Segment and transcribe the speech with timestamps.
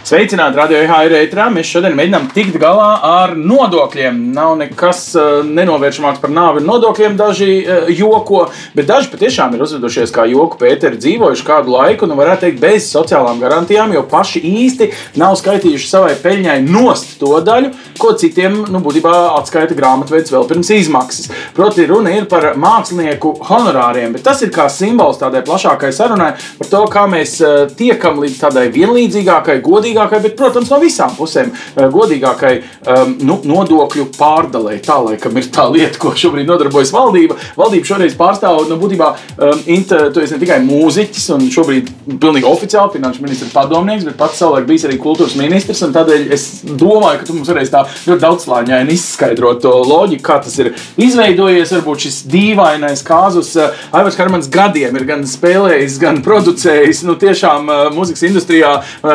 [0.00, 1.50] Sveicināti, radio IHR ētrā.
[1.52, 4.16] Mēs šodien mēģinām tikt galā ar nodokļiem.
[4.32, 7.18] Nav nekas uh, nenovēršamāks par nāvi nodokļiem.
[7.18, 12.16] Daži uh, joko, bet daži patiešām ir uzvedušies kā joku pēteri, dzīvojuši kādu laiku, nu
[12.16, 14.88] varētu teikt, bez sociālām garantijām, jo paši īsti
[15.20, 20.72] nav skaitījuši savai peļņai nost to daļu, ko citiem, nu, būtībā atskaita grāmatvedis vēl pirms
[20.78, 21.28] izmaksas.
[21.54, 26.72] Proti, runa ir par mākslinieku honorāriem, bet tas ir kā simbols tādai plašākai sarunai par
[26.72, 31.50] to, kā mēs uh, tiekam līdz tādai vienlīdzīgākai, godīgākai godīgākai, bet, protams, no visām pusēm
[31.50, 34.78] eh, godīgākai um, nu, nodokļu pārdalē.
[34.84, 37.36] Tā laikam ir tā lieta, ko šobrīd nodarbojas valdība.
[37.58, 41.90] Valdība šoreiz pārstāv, nu, būtībā, um, inter, tu esi ne tikai mūziķis un šobrīd
[42.20, 45.82] pilnīgi oficiāli finanšu ministra padomnieks, bet pats savulaik bijis arī kultūras ministrs.
[45.90, 50.56] Tādēļ es domāju, ka tu mums varēsi tā ļoti daudzslāņaini izskaidrot to loģiku, kā tas
[50.62, 51.74] ir izveidojies.
[51.80, 57.70] Varbūt šis dīvainais kāzus uh, Aivars Hermans gadiem ir gan spēlējis, gan producējis, nu, tiešām
[57.70, 58.72] uh, mūzikas industrijā,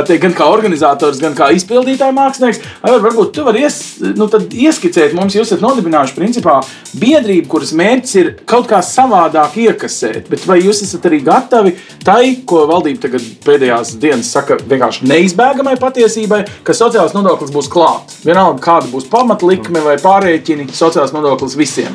[0.08, 2.62] teikt, gan kā organizācija organizators, gan kā izpildītāja mākslinieks.
[2.86, 3.80] Ar, varbūt tu vari ies,
[4.18, 4.28] nu,
[4.66, 6.58] ieskicēt mums, jūs esat nodibinājuši principā
[6.98, 10.30] biedrību, kuras mērķis ir kaut kā savādāk iekasēt.
[10.32, 15.78] Bet vai jūs esat arī gatavi tai, ko valdība tagad pēdējās dienas saka, vienkārši neizbēgamai
[15.82, 18.22] patiesībai, ka sociālais nodoklis būs klāts?
[18.26, 21.94] Vienalga, kāda būs pamatlikme vai pārreķini, sociālais nodoklis visiem.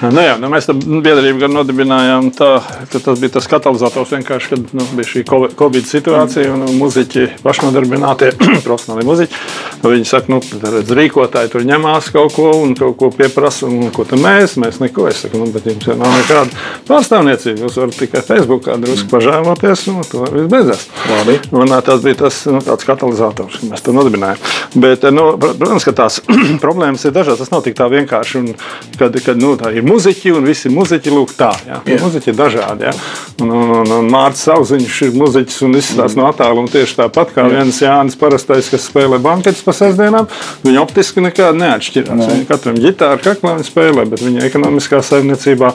[0.00, 2.54] Nu, jā, nu, mēs tam biedrību gan nodibinājām, tā,
[2.88, 8.09] ka tas bija tas katalizators vienkārši, kad nu, bija šī Covid situācija un muzeķi pašnodarbināti
[8.10, 9.40] apzināti profesionāli muzeķi.
[9.80, 14.04] Viņi saka, nu, redz, rīkotāji tur ņemās kaut ko un kaut ko pieprasa, un ko
[14.20, 15.06] mēs, mēs neko.
[15.08, 16.52] Es saku, nu, bet jums jau nav nekāda
[16.88, 17.64] pārstāvniecība.
[17.64, 20.86] Jūs varat tikai Facebookā drusku pažēloties, un to viss beidzās.
[21.08, 21.38] Labi.
[21.56, 24.44] Un tas bija tas nu, katalizators, mēs to nodibinājām.
[24.84, 26.20] Bet, nu, protams, ka tās
[26.64, 27.46] problēmas ir dažādas.
[27.46, 28.40] Tas nav tik tā vienkārši.
[28.40, 28.52] Un,
[29.00, 31.50] kad kad nu, ir muzeķi un visi muzeķi lūk tā.
[31.66, 31.80] Jā.
[31.88, 32.04] Yeah.
[32.04, 32.88] Muzeķi ir dažādi.
[32.88, 32.94] Jā.
[33.40, 36.20] Un, un, un, un Mārcis Sauziņš ir muzeķis un izskatās mm.
[36.20, 37.56] no attāluma tieši tāpat kā yeah.
[37.56, 40.28] viens Jānis parastais, kas spēlē banketes pa sestdienām.
[40.64, 42.22] Viņa optiski nekāda neatšķirās.
[42.30, 45.72] Viņa katram ģitāru kaklā spēlē, bet viņa ekonomiskā saimniecībā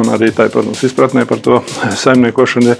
[0.00, 1.60] un arī tā, protams, izpratnē par to
[2.00, 2.76] saimniekošanu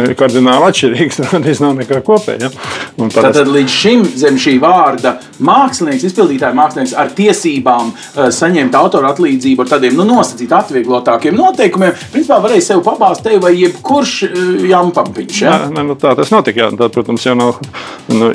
[0.00, 1.20] ir kardināli atšķirīgs.
[1.50, 2.48] Tas nav nekā kopēja.
[2.48, 2.50] Ja?
[2.98, 3.38] Parasti...
[3.38, 9.64] Tad līdz šim zem šī vārda mākslinieks, izpildītāja mākslinieks ar tiesībām uh, saņemt autora atlīdzību
[9.64, 15.42] ar tādiem nu, nosacītiem, atvieglotākiem noteikumiem, principā varēja sev pabāzt te vai jebkurš uh, jampampiņš.
[15.46, 15.56] Ja?
[15.70, 16.66] Nē, nu, tā tas notika.
[16.66, 16.70] Jā.
[16.80, 17.60] Tad, protams, jau nav
[18.08, 18.30] nu,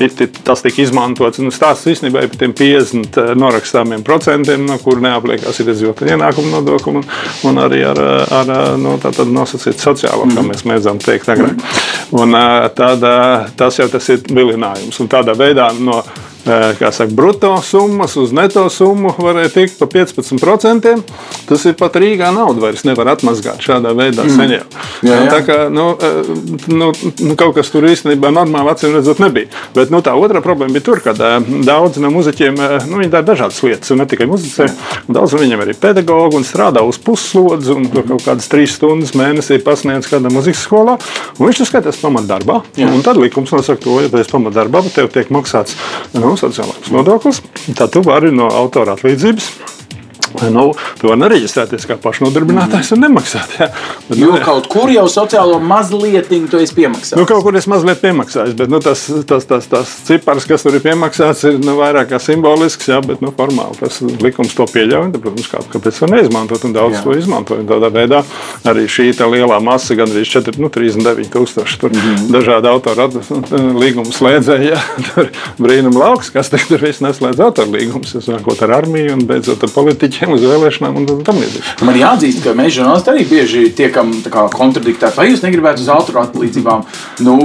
[0.46, 1.40] tas tika izmantots.
[1.44, 6.16] Nu, Stāsts īstenībā ir par tiem 50 eh, norakstāmiem procentiem, no kuriem neapliekās ir iedzīvotāju
[6.16, 7.08] ienākuma nodokli un,
[7.50, 8.02] un arī ar,
[8.40, 10.52] ar no, nosacītu sociālo, kā mhm.
[10.52, 11.66] mēs mēdzam teikt agrāk.
[12.16, 15.02] Un, eh, tad, eh, tas jau tas ir vilinājums.
[15.02, 16.02] Un tādā veidā no
[16.46, 20.94] saka, brutto summas uz neto summu varēja tikt pa 15%.
[21.50, 24.36] Tas ir pat Rīgā nauda vairs nevar atmazgāt šādā veidā mm.
[24.36, 24.60] seņā.
[25.06, 25.20] Jā, jā.
[25.32, 25.88] Tā kā nu,
[26.70, 29.50] nu, nu, kaut kas tur īstenībā normāli acīm redzot nebija.
[29.76, 33.94] Bet nu, tā otra problēma bija tur, ka daudzi no muzeķiem nu, dara dažādas lietas,
[33.94, 34.70] un ne tikai muzicē.
[35.10, 39.60] Daudz no viņiem ir pedagogi un strādā uz puslodzi, un kaut kādas trīs stundas mēnesī
[39.66, 40.98] pasniedz kādā muzikas skolā.
[41.40, 42.62] Viņš to skatās pamatdarbā.
[43.06, 45.78] Tad likums nosaka to, ja tu esi pamatdarbā, bet tev tiek maksāts
[46.16, 47.42] nu, sociālais nodoklis,
[47.78, 49.50] tad tu vari no autora atlīdzības
[50.54, 50.66] Nu,
[51.00, 53.56] tu vari nereģistrēties kā pašnodarbinātājs un nemaksāt.
[53.60, 53.70] Jā.
[54.10, 57.20] Bet, jo nu, kaut kur jau sociālo mazliet tu esi piemaksājis.
[57.20, 60.78] Nu, kaut kur es mazliet piemaksājis, bet nu, tas, tas, tas, tas cipars, kas tur
[60.78, 65.12] ir piemaksāts, ir nu, vairāk kā simbolisks, jā, bet nu, formāli tas likums to pieļauj.
[65.16, 67.04] Tad, protams, kā, kāpēc to neizmantot daudz jā.
[67.06, 67.60] to izmanto.
[67.66, 68.22] Tādā veidā
[68.68, 72.32] arī šī lielā masa, gandrīz 4, nu, 39 tūkstoši, mm -hmm.
[72.34, 73.08] dažādi autora
[73.84, 75.30] līgumu slēdzēji, jā, tur
[75.60, 80.25] brīnum lauks, kas tur viss neslēdz autora līgumus, sākot ar armiju un beidzot ar politiķiem
[80.26, 81.86] politiķiem uz vēlēšanām un tam līdzīgi.
[81.86, 84.12] Man jāatzīst, ka mēs žurnālisti arī bieži tiekam
[84.54, 85.18] kontradiktēti.
[85.20, 86.84] Vai jūs negribētu uz autora atlīdzībām?
[87.26, 87.38] Nu,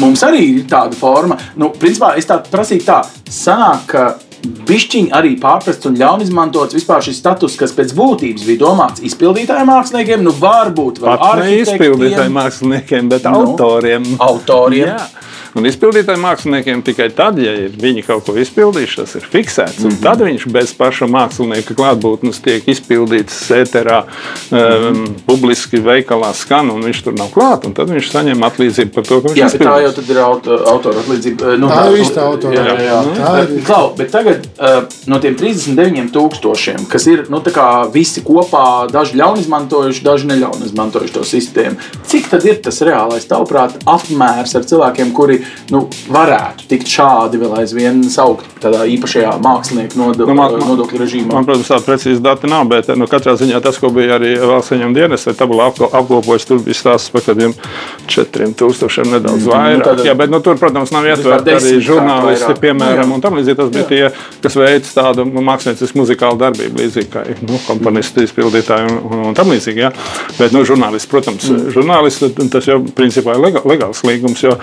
[0.00, 1.38] mums arī ir tāda forma.
[1.56, 4.06] Nu, principā es tā prasīju tā, sanāk, ka
[4.46, 9.66] Bišķiņi arī pārprasts un ļaun izmantots vispār šis status, kas pēc būtības bija domāts izpildītājiem
[9.72, 14.06] māksliniekiem, nu varbūt arī izpildītājiem māksliniekiem, bet nu, autoriem.
[14.22, 14.92] autoriem.
[14.92, 15.00] Jā.
[15.56, 19.80] Un izpildītājiem māksliniekiem tikai tad, ja viņi kaut ko izpildījuši, tas ir fiksēts.
[19.80, 20.02] Mm -hmm.
[20.02, 25.14] Tad viņš bez paša mākslinieka klātbūtnes tiek izpildīts ēterā, um, mm -hmm.
[25.26, 27.72] publiski veikalā skan, un viņš tur nav klāts.
[27.74, 29.94] Tad viņš saņem atlīdzību par to, ka viņš jā, izpildījis.
[29.96, 31.56] Tā jau ir auto, autora atlīdzība.
[31.56, 32.54] Nu, tā ir īsta autora.
[32.54, 33.00] Jā, jā, jā.
[33.16, 33.64] Tā ir.
[33.64, 37.40] Klau, bet tagad uh, no tiem 39 tūkstošiem, kas ir nu,
[37.92, 41.76] visi kopā, daži ļauni izmantojuši, daži neļauni izmantojuši to sistēmu,
[42.06, 47.56] cik tad ir tas reālais, tavuprāt, apmērs ar cilvēkiem, kuri nu, varētu tikt šādi vēl
[47.60, 51.32] aizvien saukt tādā īpašajā mākslinieku nodo, Nu, man- nodokļu režīmā.
[51.34, 54.72] Man, protams, tāda precīza data nav, bet nu, katrā ziņā tas, ko bija arī valsts
[54.72, 57.54] saņem dienas, tabulā apko- apkopojis, tur bija stāsts par kādiem
[58.06, 59.84] 4000 nedaudz vairāk.
[59.84, 62.60] tad- Jā, bet nu, tur, protams, nav ietverti arī žurnālisti, vairāk.
[62.60, 63.14] piemēram, Nu, jā.
[63.14, 64.10] un tam līdzīgi tas bija tie,
[64.42, 69.46] kas veids tādu māksliniecisku muzikālu darbību, līdzīgi kā nu, komponisti, izpildītāji un, un, un tam
[69.50, 69.76] līdzīgi.
[69.86, 69.92] Jā.
[70.38, 71.70] Bet, nu, žurnālisti, protams, Mm.
[71.72, 74.56] žurnālisti, tas jau principā ir legā- legāls līgums, jo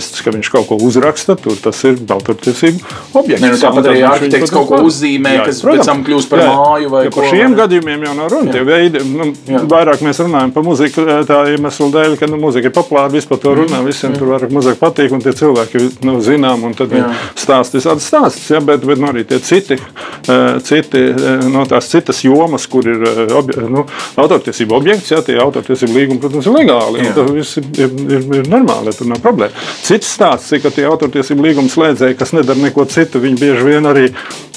[0.00, 2.80] žurnālists, ka viņš kaut ko uzraksta, tur tas ir autortiesību
[3.14, 3.42] objekts.
[3.42, 5.80] Ne, nu, tāpat arī arhitekts kaut ko uzzīmē, Jā, kas protams.
[5.80, 7.58] pēc tam kļūst par Jā, māju vai ja Par vai šiem ne?
[7.58, 8.52] gadījumiem jau nav runa.
[8.54, 9.62] Tie veidi, nu, Jā.
[9.70, 13.54] vairāk mēs runājam par muziku tā iemesla dēļ, ka nu, muzika ir populāra, vispār to
[13.60, 17.12] runā, visiem tur vairāk muzika patīk, un tie cilvēki nu, zinām, un tad viņi Jā.
[17.44, 18.48] stāsta visādas stāstus.
[18.54, 22.88] Ja, bet, bet nu, arī tie citi, eh, citi eh, no tās citas jomas, kur
[22.88, 23.36] ir eh,
[23.70, 23.86] nu,
[24.20, 27.04] autortiesība objekts, ja tie autortiesība līgumi, protams, ir legāli.
[27.04, 27.14] Jā.
[27.16, 27.94] Tas viss ir, ir,
[28.40, 29.50] ir, normāli, tur nav problēma.
[29.90, 33.88] Cits stāsts ir, ka tie autortiesību līguma slēdzēji, kas nedara neko citu, viņi bieži vien
[33.90, 34.04] arī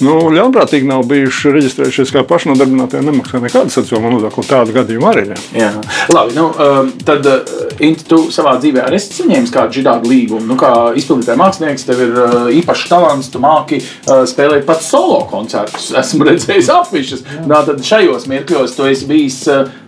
[0.06, 4.46] nu, ļaunprātīgi nav bijuši reģistrējušies kā pašnodarbinātie un nemaksā nekādu sociālo nodokli.
[4.46, 5.42] Tādu gadījumu arī ir.
[5.58, 5.72] Jā,
[6.14, 6.36] labi.
[6.38, 10.46] Nu, um, tad, uh, tu savā dzīvē arī esi saņēmis kādu šādu līgumu.
[10.52, 15.24] Nu, kā izpildītāja mākslinieks, tev ir uh, īpašs talants, tu māki uh, spēlēt pat solo
[15.34, 15.90] koncertus.
[16.04, 17.26] Esmu redzējis apvišas.
[17.50, 19.42] Nā, tad šajos mirkļos tu esi bijis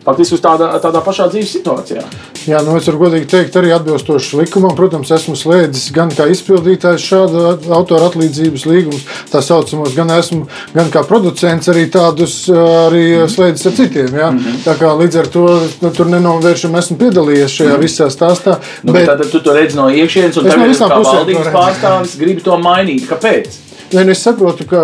[0.06, 2.04] faktiski uz tādā, tādā pašā dzīves situācijā.
[2.46, 4.76] Jā, nu es varu godīgi teikt, arī atbilstoši likumam.
[4.78, 7.44] Protams, esmu slēdzis gan kā izpildītājs šādu
[7.74, 10.46] autora atlīdzības līgumus, tā saucamos, gan esmu
[10.76, 14.14] gan kā producents arī tādus arī slēdzis ar citiem.
[14.22, 14.30] Jā.
[14.68, 15.46] Tā kā līdz ar to
[15.82, 18.60] nu, tur nenovēršam esmu piedalījies šajā visā stāstā.
[18.86, 19.10] Nu, bet...
[19.10, 22.46] Tad tu to redzi no iekšienes, un Es no tagad visām pusēm valdības pārstāvis gribi
[22.46, 23.08] to mainīt.
[23.10, 23.65] Kāpēc?
[23.96, 24.82] Nē, nu es saprotu, ka,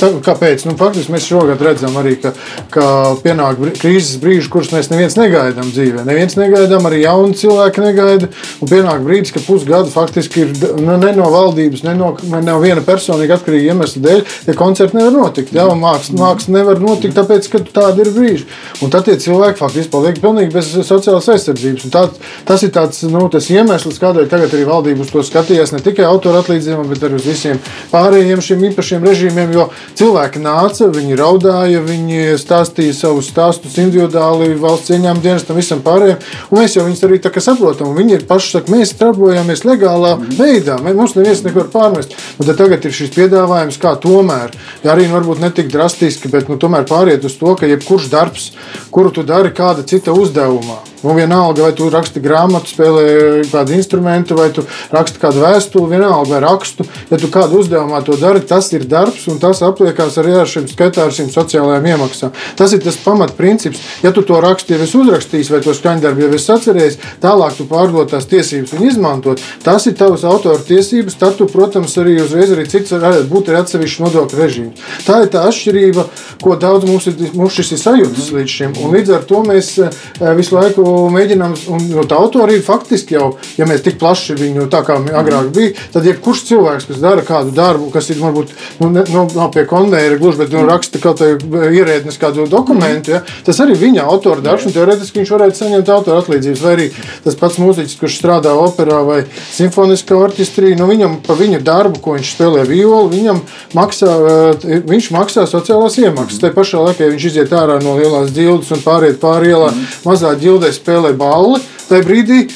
[0.00, 0.64] tā, kāpēc.
[0.68, 2.32] Nu, faktiski mēs šogad redzam, arī, ka,
[2.72, 2.86] ka
[3.20, 6.04] pienāk krīzes brīži, kurus mēs neviens negaidām dzīvē.
[6.08, 8.30] Neviens negaidām, arī jauni cilvēki negaida.
[8.64, 12.14] Un pienāk brīdis, ka pusgadu faktiski ir nu, ne no valdības, ne no,
[12.46, 15.52] no viena personīga atkarīga iemesla dēļ, ja koncerti nevar notikt.
[15.56, 18.48] Jā, māksla, māksla nevar notikt, tāpēc, ka tādi ir brīži.
[18.80, 21.88] Un tad tie cilvēki faktiski paliek pilnīgi bez sociālās aizsardzības.
[21.88, 22.02] Un Tā,
[22.44, 26.04] tas ir tāds, nu, tas iemesls, kādēļ tagad arī valdība uz to skatījās ne tikai
[26.04, 28.05] autora atlīdzībām, bet arī uz visiem pārējiem
[28.46, 29.52] šiem īpašiem režīmiem.
[29.52, 29.68] Jo
[29.98, 36.18] cilvēki nāca, viņi raudāja, viņi stāstīja savus stāstus individuāli valsts ieņēmuma dienestam, visam pārējiem.
[36.50, 37.94] Un mēs jau viņus arī tā kā saprotam.
[37.96, 42.16] Viņi ir paši saka, mēs darbojamies legālā veidā, mē- mums neviens neko var pārmest.
[42.38, 44.54] Un tad tagad ir šis piedāvājums, kā tomēr,
[44.84, 48.10] ja arī nu, varbūt ne tik drastiski, bet nu, tomēr pāriet uz to, ka jebkurš
[48.12, 48.50] darbs,
[48.90, 53.04] kuru tu dari kāda cita uzdevumā, nu, vienalga, vai tu raksti grāmatu, spēlē
[53.52, 54.64] kādu instrumentu, vai tu
[54.94, 56.86] raksti kādu vēstuli, vienalga, vai rakstu.
[57.10, 60.66] Ja tu kādu uzdevumā to dari, tas ir darbs, un tas apliekās arī ar šiem
[60.70, 62.34] skaitā ar šīm sociālajām iemaksām.
[62.58, 63.82] Tas ir tas pamatprincips.
[64.02, 67.68] Ja tu to raksti, jau esi uzrakstījis, vai to skaņdarbu jau esi atcerējies, tālāk tu
[67.70, 69.42] pārdod tās tiesības un izmantot.
[69.64, 73.62] Tas ir tavs autora tiesības, tad tu, protams, arī uzreiz arī cits varētu būt arī
[73.62, 74.84] atsevišķs nodokļu režīms.
[75.06, 76.06] Tā ir tā atšķirība,
[76.42, 78.76] ko daudz mums, ir, mums šis ir sajūtas līdz šim.
[78.82, 80.00] Un līdz ar to mēs eh,
[80.38, 84.82] visu laiku mēģinām, un jo tā autorība faktiski jau, ja mēs tik plaši viņu tā
[84.86, 89.04] kā agrāk bija, tad jebkurš cilvēks, kas dara kādu darbu, kas ir varbūt nu, ne,
[89.12, 93.60] nu, nav pie konveijera gluži, bet nu, raksta kaut kādu ierēdnis kādu dokumentu, ja, tas
[93.62, 96.62] arī viņa autora darbs, un teorētiski viņš varētu saņemt autora atlīdzības.
[96.64, 96.88] Vai arī
[97.24, 99.18] tas pats mūziķis, kurš strādā operā vai
[99.54, 103.42] simfoniskā orķestrī, nu, viņam pa viņu darbu, ko viņš spēlē violu, viņam
[103.76, 106.40] maksā, eh, viņš maksā sociālās iemaksas.
[106.42, 109.72] Tā pašā laikā, ja viņš iziet ārā no lielās ģildes un pāriet pāri ielā,
[110.04, 111.60] mazā ģildē spēlē balli.
[111.86, 112.48] Tajā brīdī e,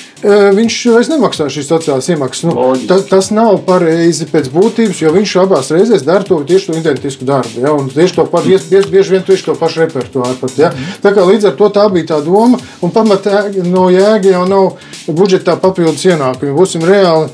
[0.56, 2.48] viņš vairs nemaksā šīs sociālās iemaksas.
[2.48, 6.78] Nu, ta, tas nav pareizi pēc būtības, jo viņš abās reizēs dara to tieši to
[6.80, 7.62] identisku darbu.
[7.62, 7.74] Ja?
[7.76, 10.38] un Tieši to pašu, bieži, bieži vien tieši to pašu repertuāru.
[10.40, 10.72] Pat, ja?
[11.04, 14.90] Tā kā līdz ar to tā bija tā doma, un pamatā no jēga jau nav
[15.06, 16.56] budžetā papildus ienākumi.
[16.56, 17.30] Būsim reāli.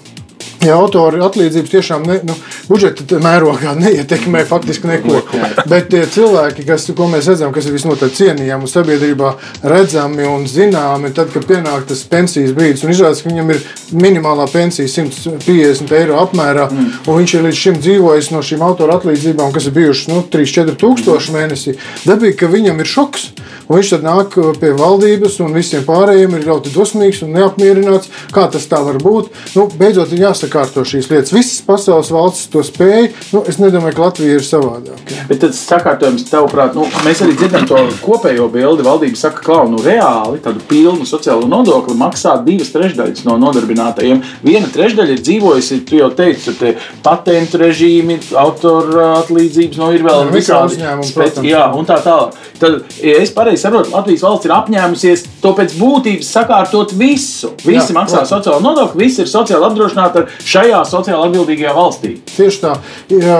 [0.64, 2.34] Ja autori atlīdzības tiešām ne, nu,
[2.70, 5.20] budžeta mērogā neietekmē faktiski neko.
[5.68, 9.32] Bet tie cilvēki, kas, ko mēs redzam, kas ir visnotaļ cienījami un sabiedrībā
[9.68, 14.48] redzami un zināmi, tad, kad pienāk tas pensijas brīdis, un izrādās, ka viņam ir minimālā
[14.50, 16.90] pensija 150 eiro apmērā, mm.
[17.04, 20.76] un viņš ir līdz šim dzīvojis no šīm autora atlīdzībām, kas ir bijušas nu, 3-4
[20.80, 21.76] tūkstoši mēnesī,
[22.08, 23.30] dabīgi, ka viņam ir šoks.
[23.66, 28.12] Un viņš tad nāk pie valdības, un visiem pārējiem ir ļoti dosmīgs un neapmierināts.
[28.34, 29.32] Kā tas tā var būt?
[29.56, 31.32] Nu, beidzot, ir jāsaka, jāsakārto šīs lietas.
[31.34, 33.10] Visas pasaules valstis to spēj.
[33.34, 35.12] Nu, es nedomāju, ka Latvija ir savādāk.
[35.28, 38.84] Bet tas sakārtojums, tavuprāt, nu, mēs arī dzirdam to kopējo bildi.
[38.86, 44.22] Valdība saka, ka nu, reāli tādu pilnu sociālo nodokli maksā divas trešdaļas no nodarbinātajiem.
[44.46, 50.06] Viena trešdaļa ir dzīvojusi, tu jau teici, tur patentu režīmi, autora atlīdzības, no nu, ir
[50.06, 51.46] vēl visādi uzņēmumi.
[51.46, 52.36] Jā, un tā tālāk.
[52.56, 57.52] Tad, ja es pareizi saprotu, Latvijas valsts ir apņēmusies to pēc būtības sakārtot visu.
[57.66, 62.12] Visi Jā, maksā sociālo nodokli, visi ir sociāli apdrošināti šajā sociāli atbildīgajā valstī.
[62.34, 62.74] Tieši tā.
[63.12, 63.38] Jā,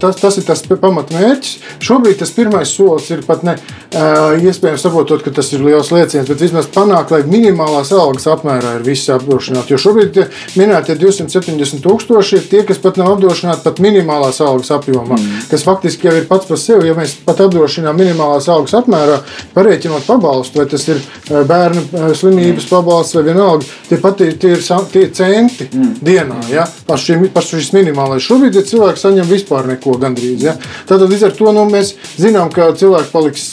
[0.00, 1.54] tas, tas ir tas pamatmērķis.
[1.84, 3.56] Šobrīd tas pirmais solis ir pat ne
[3.94, 8.86] iespējams saprotot, ka tas ir liels lēciens, bet vismaz panākt, lai minimālās algas apmērā ir
[8.86, 9.74] visi apdrošināti.
[9.74, 10.20] Jo šobrīd
[10.58, 15.48] minētie 270 tūkstoši ir tie, kas pat nav apdrošināti pat minimālās algas apjomā, mm.
[15.50, 16.90] kas faktiski jau ir pats par sevi.
[16.90, 19.20] Ja mēs pat apdrošinām minimālās algas apmērā,
[19.56, 24.64] parēķinot pabalstu, vai tas ir bērnu slimības pabalsts vai vienalga, tie pat tie, tie ir
[24.92, 25.96] tie centi mm.
[26.04, 26.27] dienā.
[26.52, 26.66] Ja?
[26.88, 28.24] Par, šim, par šis minimālais.
[28.24, 30.44] Šobrīd ja cilvēks saņem vispār neko gandrīz.
[30.44, 30.54] Ja?
[30.88, 33.46] Tātad līdz ar to nu, mēs zinām, ka cilvēks paliks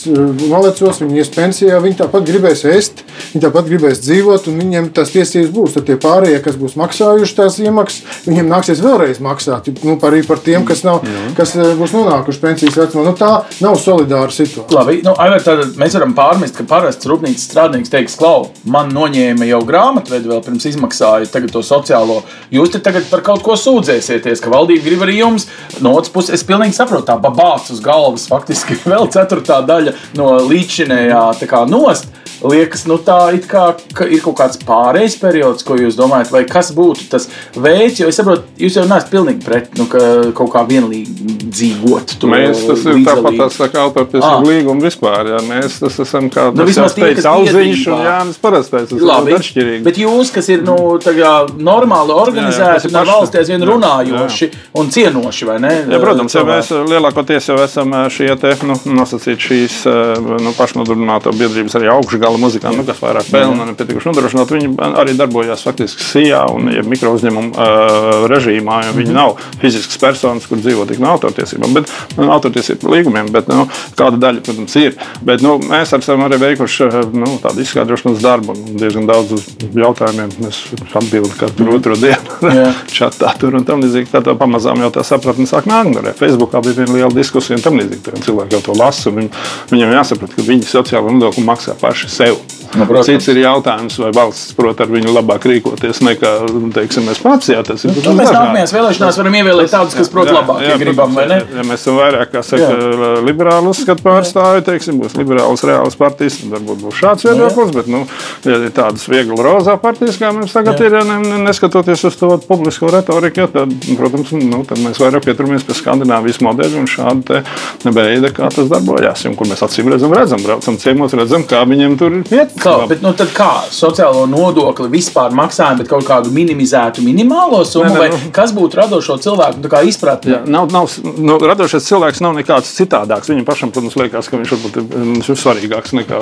[0.51, 3.03] malecos, viņi ies pensijā, viņi tāpat gribēs ēst,
[3.33, 5.77] viņi tāpat gribēs dzīvot, un viņiem tās tiesības būs.
[5.77, 9.71] Tad tie pārējie, kas būs maksājuši tās iemaksas, viņiem nāksies vēlreiz maksāt.
[9.85, 11.05] Nu, arī par tiem, kas, nav,
[11.37, 13.07] kas būs nonākuši pensijas vecumā.
[13.09, 13.31] Nu, tā
[13.63, 14.75] nav solidāra situācija.
[14.75, 19.47] Labi, nu, Aivar, tad mēs varam pārmest, ka parasts rūpnīcas strādnieks teiks, klau, man noņēma
[19.49, 22.21] jau grāmatvedu vēl pirms izmaksāju to sociālo.
[22.53, 25.47] Jūs te tagad par kaut ko sūdzēsieties, ka valdība grib arī jums.
[25.83, 30.35] No otras puses, es pilnīgi saprotu, tā babāts uz galvas faktiski vēl ceturtā daļa no
[30.49, 31.25] līdzinējā
[31.71, 32.11] nost.
[32.43, 36.43] Liekas, nu tā it kā ka ir kaut kāds pārejas periods, ko jūs domājat, vai
[36.49, 40.01] kas būtu tas veids, jo es saprotu, jūs jau neesat pilnīgi pret nu, ka
[40.35, 42.17] kaut kā vienlīgi dzīvot.
[42.29, 46.49] Mēs tas ir tāpat tās tā kā autortiesību līguma vispār, jā, mēs tas esam kā
[46.51, 49.81] nu, tas jau teica Alziņš un Jānis Parastais, tas ir atšķirīgi.
[49.87, 51.15] Bet jūs, kas ir, nu, tā
[51.55, 54.63] normāli organizēti un ar valstī aizvien runājoši jā.
[54.79, 55.45] un cienoši?
[55.45, 59.77] Jā, protams, ja mēs lielākoties jau esam šie te, nu, nosacīt šīs
[60.25, 64.71] nu, pašnodarbināto biedrības arī augšgala muzikanti, nu, kas vairāk pelna un pietiekuši nodrošināt, viņi
[65.01, 69.19] arī darbojās faktiski SIA un ja mikro uzņēmumu uh, režīmā, jo viņi mm -hmm.
[69.19, 74.19] nav fiziskas personas, kur dzīvo tik no autortiesībām, bet no autortiesību līgumiem, bet nu, kāda
[74.27, 74.95] daļa, protams, ir.
[75.21, 79.45] Bet nu, mēs esam arī veikuši nu, tādu izskaidrošanas darbu diezgan daudz
[79.75, 80.61] jautājumiem mēs
[80.93, 82.44] atbildam katru otro dienu.
[82.97, 84.11] Čatā tur un tam līdzīgi.
[84.13, 86.11] Tā pamazām jau tā sapratne sāk nākt.
[86.19, 88.23] Facebookā bija viena liela diskusija un tam līdzīgi.
[88.25, 89.13] Cilvēki jau to lasa.
[89.15, 89.31] Viņ,
[89.73, 92.39] viņam jāsaprot, ka viņi sociālo nodokli maksā paši sev.
[92.73, 93.07] Nu, protams.
[93.09, 96.31] Cits ir jautājums, vai valsts prot ar viņu labāk rīkoties nekā
[96.75, 97.51] teiksim, mēs pats.
[97.51, 97.93] Jā, tas ir.
[97.95, 101.39] Nu, mēs nākamajās vēlēšanās varam ievēlēt tādus, kas prot labāk, jā, ja gribam, ne?
[101.55, 103.11] Ja mēs esam vairāk, kā saka, jā.
[103.25, 108.03] liberāli uzskatu pārstāvi, teiksim, būs liberālas reālas partijas, tad varbūt būs šāds viedoklis, bet, nu,
[108.47, 110.89] ja ir tādas viegli rozā partijas, kā mums tagad jā.
[110.89, 115.77] ir, ne, neskatoties uz to publisko retoriku, tad, protams, nu, tad mēs vairāk pieturamies pie
[115.77, 117.41] Skandināvijas modeļa un šāda
[117.85, 119.25] veida, kā tas darbojās.
[119.29, 122.54] Un, kur mēs acīm redzam, redzam, braucam ciemos, redzam, kā viņiem tur iet.
[122.55, 128.07] Kā, bet, nu, kā sociālo nodokli vispār maksājam, bet kaut kādu minimizētu minimālo summu, ne,
[128.07, 130.41] ne, nu, kas būtu radošo cilvēku izpratne?
[130.49, 133.29] Nav, nav, nu, radošais cilvēks nav nekāds citādāks.
[133.31, 134.79] Viņam pašam, protams, liekas, ka viņš varbūt
[135.19, 136.21] ir svarīgāks nekā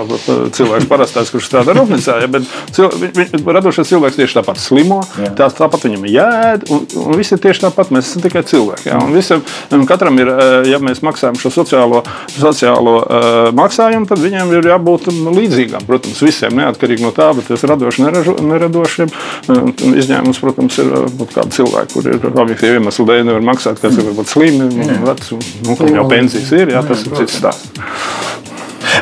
[0.57, 2.17] cilvēks parastais, kurš strādā rūpnīcā.
[2.23, 5.01] Ja, bet cil, viņ, radošais cilvēks tieši tāpat slimo,
[5.37, 7.93] tā, tāpat viņam jēd, un, un viss ir tieši tāpat.
[7.93, 8.89] Mēs esam tikai cilvēki.
[8.89, 9.43] Ja, un visam,
[9.75, 10.31] un katram ir,
[10.69, 12.01] ja mēs maksājam šo sociālo,
[12.33, 15.85] sociālo uh, maksājumu, tad viņam ir jābūt līdzīgam.
[15.87, 18.07] Protams, visiem, neatkarīgi no tā, bet tas radoši,
[18.43, 19.13] neradošiem.
[20.03, 20.91] Izņēmums, protams, ir
[21.35, 24.69] kādi cilvēki, kuriem ir objektīvi iemesli dēļ, nevar maksāt, kas ir varbūt slimi,
[25.03, 28.52] veci, nu, kam jau pensijas ir, jā, tas ir cits stāsts.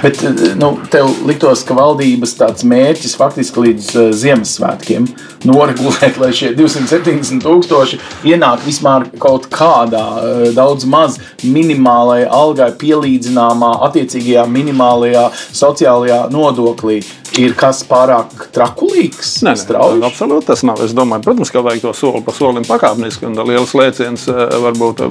[0.01, 0.21] Bet
[0.57, 2.35] nu, tev liktos, ka valdības
[2.67, 5.07] mērķis faktiski līdz uh, Ziemassvētkiem
[5.49, 7.99] noregulēt, lai šie 270 tūkstoši
[8.31, 15.27] ienāk vismaz kaut kādā uh, daudz maz minimālajai algai pielīdzināmā attiecīgajā minimālajā
[15.63, 17.01] sociālajā nodoklī
[17.39, 19.37] ir kas pārāk trakulīgs?
[19.45, 20.81] Nē, nē absolūti tas nav.
[20.83, 23.27] Es domāju, protams, ka vajag to soli pa solim pakāpeniski.
[23.29, 25.03] Un liels lēciens eh, var būt,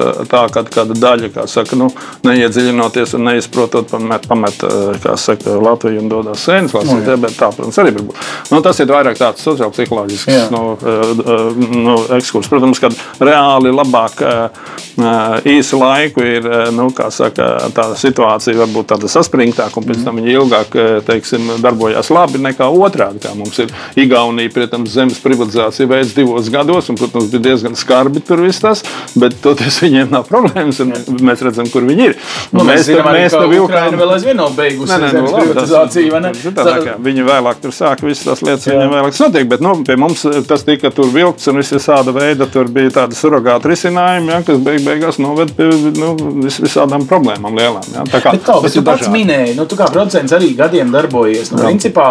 [0.00, 1.90] eh, tā, ka kāda daļa, kā saka, nu,
[2.26, 4.62] neiedziļinoties un neizprotot, pamet, pamet
[5.04, 7.06] eh, saka, Latviju un dodas sēnes lasīt.
[7.06, 8.22] No, bet tā, protams, arī var būt.
[8.52, 10.62] Nu, tas ir vairāk tāds sociālpsiholoģisks nu,
[11.74, 12.50] nu, ekskurs.
[12.52, 12.90] Protams, ka
[13.24, 14.22] reāli labāk
[15.48, 20.76] īsu laiku ir nu, saka, tā situācija varbūt tāda saspringtāka un pēc tam viņa ilgāk,
[21.08, 23.22] teiksim, darbojās labi nekā otrādi.
[23.24, 28.22] Kā mums ir Igaunija, protams, zemes privatizācija veids divos gados, un, protams, bija diezgan skarbi
[28.24, 28.84] tur viss tas,
[29.18, 30.94] bet toties viņiem nav problēmas, un
[31.24, 32.18] mēs redzam, kur viņi ir.
[32.54, 34.03] Nu, mēs mēs zinām, mēs Ukraina vilkām.
[34.04, 35.54] Vēl aizvien nav beigusi Nē, nē, zemes nu, ne?
[35.56, 38.76] tas ir tā, Viņi vēlāk tur sāk visas tās lietas, Jā.
[38.76, 39.48] viņiem vēlāk notiek.
[39.50, 42.48] Bet nu, pie mums tas tika tur vilkts un viss tāda veida.
[42.54, 46.12] Tur bija tādi surrogāti risinājumi, ja, kas beig beigās noved pie nu,
[46.44, 47.86] vis visādām problēmām lielām.
[47.94, 48.06] Ja.
[48.10, 49.14] Tā kā Bet, kā, bet tu ir pats dažādi.
[49.18, 51.52] minēji, nu, tu kā producents arī gadiem darbojies.
[51.54, 51.70] Nu, Jā.
[51.70, 52.08] principā,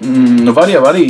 [0.00, 1.06] mm, nu, var jau arī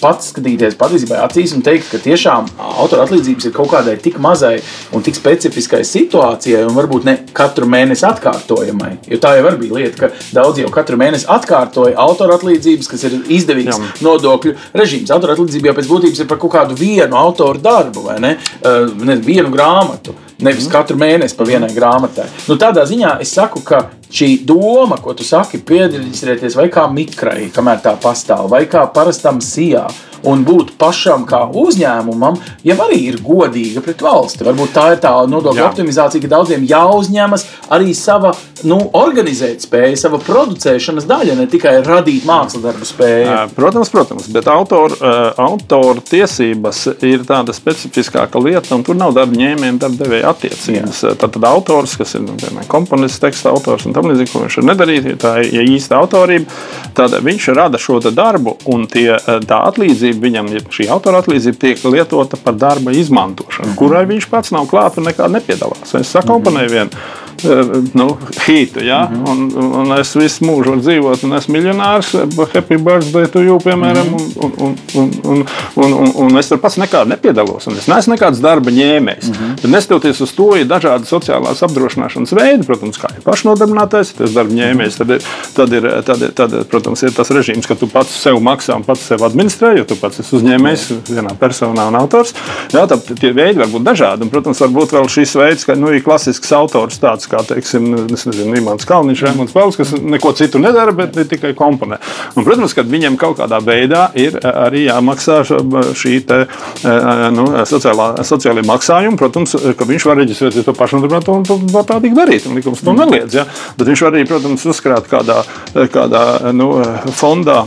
[0.00, 4.58] pats skatīties patiesībā acīs un teikt, ka tiešām autora atlīdzības ir kaut kādai tik mazai
[4.94, 8.92] un tik specifiskai situācijai, un varbūt ne katru mēnesi atkārtojamai.
[9.10, 13.06] Jo tā jau var bija lieta, ka daudz jau katru mēnesi atkārtoja autora atlīdzības, kas
[13.08, 13.90] ir izdevīgs Jā.
[14.04, 15.12] nodokļu režīms.
[15.14, 18.34] Autora atlīdzība jau pēc būtības ir par kaut kādu vienu autoru darbu vai ne?
[18.62, 20.16] Uh, ne vienu grāmatu.
[20.44, 22.28] Nevis katru mēnesi pa vienai grāmatai.
[22.46, 27.48] Nu, tādā ziņā es saku, ka šī doma, ko tu saki, piedalīties vai kā mikrai,
[27.54, 29.86] kamēr tā pastāv, vai kā parastam sijā,
[30.26, 34.46] un būt pašam kā uzņēmumam, jau arī ir godīga pret valsti.
[34.46, 38.32] Varbūt tā ir tā nodokļu optimizācija, ka daudziem jāuzņemas arī sava
[38.66, 43.36] nu, organizēt spēja, sava producēšanas daļa, ne tikai radīt mākslas darbu spēju.
[43.54, 49.78] Protams, protams, bet autora autor tiesības ir tāda specifiskāka lieta, un tur nav darba ņēmēja,
[49.84, 51.04] darba devēja attiecības.
[51.20, 52.34] Tad, tad autors, kas ir nu,
[52.70, 55.98] komponists, teksta autors un tam līdzīgi, ko viņš var nedarīt, ja tā ir ja īsta
[55.98, 56.58] autorība,
[56.96, 62.40] tad viņš rada šo darbu, un tie, tā atlīdzība viņam, šī autora atlīdzība tiek lietota
[62.40, 65.96] par darba izmantošanu, kurai viņš pats nav klāts un nekā nepiedalās.
[65.98, 67.08] Es sakomponēju vienu.
[67.44, 68.16] Eh, nu,
[68.46, 68.84] hītu.
[68.84, 69.08] Ja?
[69.10, 69.30] Mm -hmm.
[69.30, 72.14] un, un es visu mūžu dzīvoju, un esmu miljonārs.
[72.14, 74.08] Eh, happy birthday to you, piemēram.
[74.08, 74.44] Mm -hmm.
[74.44, 77.66] un, un, un, un, un, un, un es tur pats nekādu nepiedalos.
[77.66, 79.28] Es neesmu nekāds darba ņēmējs.
[79.28, 79.54] Mm -hmm.
[79.62, 84.52] Bet neskatoties uz to, ir dažādi sociālās apdrošināšanas veidi, protams, kā ir pašnodarbinātais, tas darba
[84.54, 84.96] ņēmējs.
[84.98, 85.22] Tad, ir,
[85.54, 88.82] tad, ir, tad, ir, tad, protams, ir tas režīms, ka tu pats sev maksā un
[88.82, 92.34] pats sev administrē, jo tu pats esi uzņēmējs vienā personā un autors.
[92.72, 94.22] Jā, tā, tie veidi var būt dažādi.
[94.22, 98.56] Un, protams, varbūt vēl šis veids, ka nu, ir klasisks autors tāds, kā teiksim, nezinu,
[98.58, 102.00] Imants Kalniņš, Rēmons Pauls, kas neko citu nedara, bet tikai komponē.
[102.34, 108.10] Un, protams, ka viņam kaut kādā veidā ir arī jāmaksā šī te, eh, nu, sociālā,
[108.26, 109.18] sociālajie maksājumi.
[109.20, 111.58] Protams, ka viņš var reģistrēties to pašnodarbināto un to
[111.88, 112.46] tādīgi darīt.
[112.46, 113.34] un Likums to neliedz.
[113.34, 113.46] Ja?
[113.76, 115.42] Bet viņš var arī, protams, uzkrāt kādā,
[115.74, 116.72] kādā nu,
[117.12, 117.66] fondā.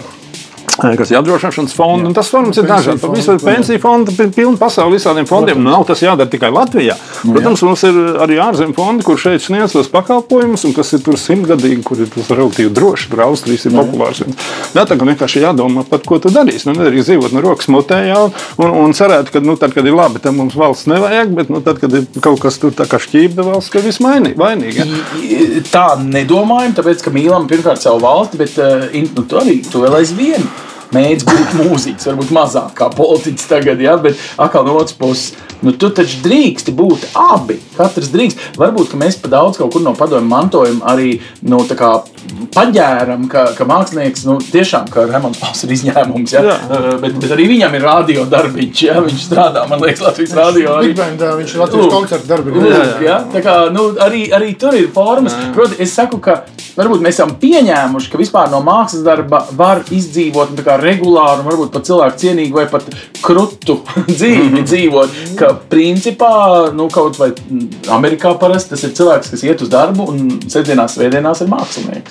[0.79, 3.45] Kas ir apdrošināšanas fonda, un tas formas ir fonda, Visu ir jā.
[3.45, 5.59] pensiju fonda, pi- pilna pasaule visādiem fondiem.
[5.61, 6.95] Nu, nav tas jādara tikai Latvijā.
[7.25, 11.19] Protams, mums ir arī ārzemju fondi, kur šeit sniedz tos pakalpojumus, un kas ir tur
[11.19, 13.09] simtgadīgi, kur ir tas relatīvi droši.
[13.11, 14.23] Tur Austrijas ir populārs.
[14.73, 16.69] Jā, tā kā vienkārši jādomā, pat ko tu darīsi.
[16.69, 18.21] Nu, nedrīkst dzīvot no rokas mutē, jā,
[18.57, 21.61] un, un cerēt, ka nu, tad, kad ir labi, tad mums valsts nevajag, bet nu,
[21.61, 24.81] tad, kad ir kaut kas tur tā kā šķība valsts, ka viss mainī- vainīgi.
[24.81, 25.61] ja.
[25.71, 29.99] Tā nedomājam, tāpēc, ka mīlam pirmkārt savu valsti, bet uh, nu, tu arī tu vēl
[30.01, 30.49] aizvien.
[30.91, 33.95] Mēģināt būt mūziķis, varbūt mazāk kā politiķis tagad, ja?
[34.01, 35.29] bet atkal no otras puses,
[35.63, 37.61] nu, tu taču drīksti būt abi.
[37.77, 38.49] Katrs drīkst.
[38.59, 41.13] Varbūt mēs pa daudz kaut kur no padomju mantojuma arī
[41.47, 41.61] nu,
[42.55, 46.43] paģēram, ka, ka mākslinieks nu, tiešām, ka Rēmons Pauls ir izņēmums, ja?
[46.47, 46.57] Jā.
[46.67, 48.97] Uh, bet, bet arī viņam ir radio darbiņš, ja?
[49.05, 50.77] viņš strādā, man liekas, Latvijas radio.
[50.79, 50.95] arī.
[50.97, 52.97] Bandā viņš ir Latvijas koncerta darbinieks.
[53.05, 53.21] Ja?
[53.33, 55.37] Tā kā, nu, arī, arī tur ir formas.
[55.55, 56.41] Protams, es saku, ka
[56.77, 61.41] varbūt mēs esam pieņēmuši, ka vispār no mākslas darba var izdzīvot nu, tā kā regulāru,
[61.41, 62.87] un varbūt pat cilvēku cienīgu vai pat
[63.23, 63.79] krutu
[64.11, 65.17] dzīvi dzīvot.
[65.39, 66.33] Ka principā,
[66.75, 70.97] nu, kaut vai mm, Amerikā parasti tas ir cilvēks, kas iet uz darbu un sestdienās,
[70.97, 72.10] svētdienās ir mākslinieks.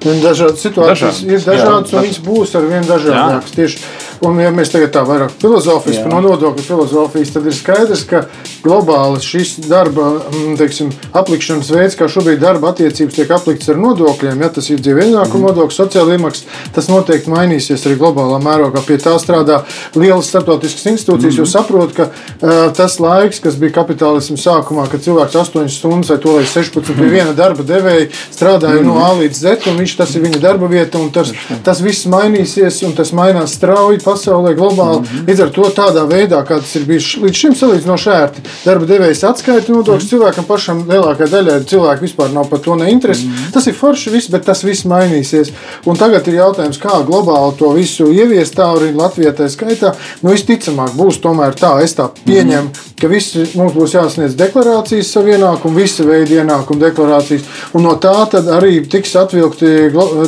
[0.00, 1.24] Un Dažādas situācijas Dažādas.
[1.26, 3.56] ir dažādas, Jā, un viņas būs ar vien dažādākas.
[3.56, 3.82] Tieši
[4.20, 8.26] Un, ja mēs tagad tā vairāk filozofiski par nodokļu filozofijas, tad ir skaidrs, ka
[8.60, 14.42] globāli šis darba mm, teiksim, aplikšanas veids, kā šobrīd darba attiecības tiek aplikts ar nodokļiem,
[14.44, 16.44] ja tas ir dzīve ienākuma nodoklis, sociāla iemaksa,
[16.76, 18.82] tas noteikti mainīsies arī globālā mērogā.
[18.84, 19.62] Pie tā strādā
[19.96, 25.38] lielas starptautiskas institūcijas, jo saprot, ka uh, tas laiks, kas bija kapitālisma sākumā, kad cilvēks
[25.46, 29.56] 8 stundas vai to līdz 16 pie viena darba devēja strādāja no A līdz Z,
[29.72, 31.32] un viņš tas ir viņa darba vieta, un tas,
[31.66, 35.22] tas viss mainīsies, un tas mainās strauji pasaulē, globāli.
[35.28, 39.24] Līdz ar to tādā veidā, kā tas ir bijis līdz šim salīdzinoši ērti, darba devējs
[39.30, 43.28] atskaita nodokļus cilvēkam pašam lielākajai daļai cilvēku vispār nav par to neinteresi.
[43.54, 45.52] Tas ir forši viss, bet tas viss mainīsies.
[45.88, 49.94] Un tagad ir jautājums, kā globāli to visu ieviest, tā arī Latvijā tā skaitā.
[50.22, 55.32] Nu, visticamāk, būs tomēr tā, es tā pieņemu, ka visi mums būs jāsniedz deklarācijas savu
[55.34, 59.79] ienākumu, visa veida ienākumu deklarācijas, un no tā tad arī tiks atvilkti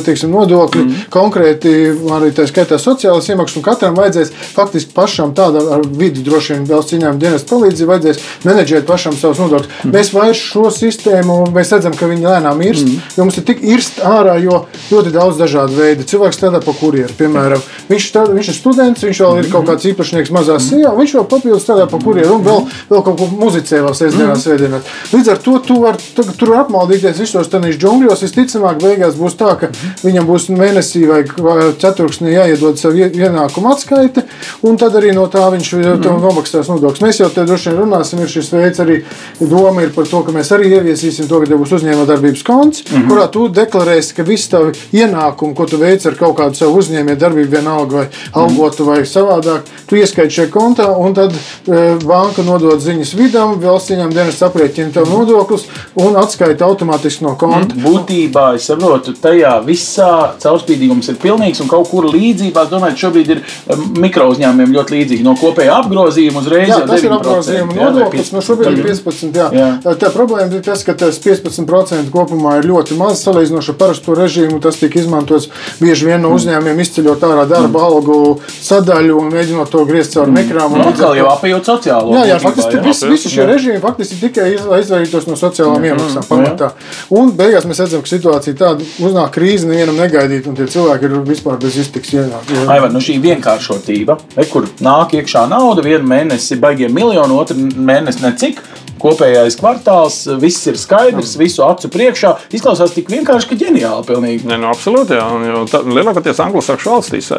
[0.05, 1.05] teiksim, nodokļi, mm.
[1.13, 1.73] konkrēti
[2.15, 6.97] arī tā skaitā sociālās iemaksas, katram vajadzēs faktiski pašam tādā ar vidi droši vien valsts
[6.97, 9.71] ieņēmuma dienas palīdzību vajadzēs menedžēt pašam savus nodokļus.
[9.83, 9.93] Mm.
[9.95, 13.13] Mēs vairs šo sistēmu, mēs redzam, ka viņi lēnām irst, mm.
[13.17, 16.07] jo mums ir tik irst ārā, jo ļoti daudz dažādu veidu.
[16.09, 19.87] Cilvēks strādā pa kurjeru, piemēram, viņš, strādā, viņš ir students, viņš vēl ir kaut kāds
[19.91, 23.29] īpašnieks mazā sijā, un viņš vēl papildus strādā pa kurjeru un vēl, vēl kaut ko
[23.31, 24.93] muzicē vēl sestdienās, svētdienās.
[25.13, 28.23] Līdz ar to tu var, tu, tur apmaldīties visos tenīs džungļos.
[28.23, 29.69] Visticamāk, beigās būs tā, ka
[30.03, 31.21] viņam būs mēnesī vai
[31.81, 34.23] ceturksnī jāiedod savu ie- ienākumu atskaiti,
[34.67, 36.07] un tad arī no tā viņš mm.
[36.23, 37.03] nomaksās nodokļus.
[37.03, 39.01] Mēs jau te droši vien runāsim, ir šis veids arī
[39.39, 42.95] doma ir par to, ka mēs arī ieviesīsim to, ka tev būs uzņēmējdarbības konts, mm
[42.95, 43.09] -hmm.
[43.09, 47.49] kurā tu deklarēsi, ka visi tavi ienākumi, ko tu veic ar kaut kādu savu uzņēmējdarbību,
[47.51, 53.13] vienalga vai algotu vai savādāk, tu ieskaiti šajā kontā, un tad e, banka nodod ziņas
[53.17, 55.65] vidam, valsts ieņēmuma dienas aprēķina tev nodokļus
[56.03, 57.75] un atskaita automātiski no konta.
[57.75, 60.09] Būtībā es saprotu, tajā visā
[60.43, 62.65] caurspīdīgums ir pilnīgs un kaut kur līdzībā.
[62.65, 63.41] Es domāju, ka šobrīd ir
[63.73, 65.25] um, mikro uzņēmumiem ļoti līdzīgi.
[65.25, 68.31] No kopējā apgrozījuma uzreiz Jā, jau tas ir 9%, apgrozījuma nodoklis.
[68.33, 69.37] No šobrīd ir 15.
[69.37, 69.47] Jā.
[69.53, 69.69] Jā.
[69.83, 69.95] Jā.
[70.03, 74.59] Tā problēma ir tas, ka tas 15% kopumā ir ļoti maz salīdzinoši ar parasto režīmu.
[74.63, 75.49] Tas tiek izmantots
[75.81, 76.29] bieži vien Mm.
[76.29, 78.17] no uzņēmumiem, izceļot ārā darba algu
[78.63, 80.75] sadaļu un mēģinot to griezt caur nekrām.
[80.77, 82.13] Nu, atkal jau apējot sociālo.
[82.13, 82.83] Jā, jā, būtībā, faktiski jā.
[82.85, 86.23] visi, visi šie režīmi faktiski tikai izvairītos no sociālām iemaksām.
[86.29, 86.71] pamatā.
[87.09, 91.15] Un beigās mēs redzam, ka situācija tāda uznāk krīze, nevienam negaidīt, un tie cilvēki ir
[91.27, 92.65] vispār bez iztiks ienākumu.
[92.73, 98.25] Aivar, nu šī vienkāršotība, e, kur nāk iekšā nauda, vienu mēnesi baigiem miljonu, otru mēnesi
[98.25, 98.63] necik.
[99.03, 102.33] Kopējais kvartāls, viss ir skaidrs, visu acu priekšā.
[102.55, 104.05] Izklausās tik vienkārši, ka ģeniāli.
[104.07, 104.47] Pilnīgi.
[104.47, 105.25] Ne, nu, absolūti, jā.
[105.33, 107.29] Un tā- Lielākoties Anglo-Saksonu valstīs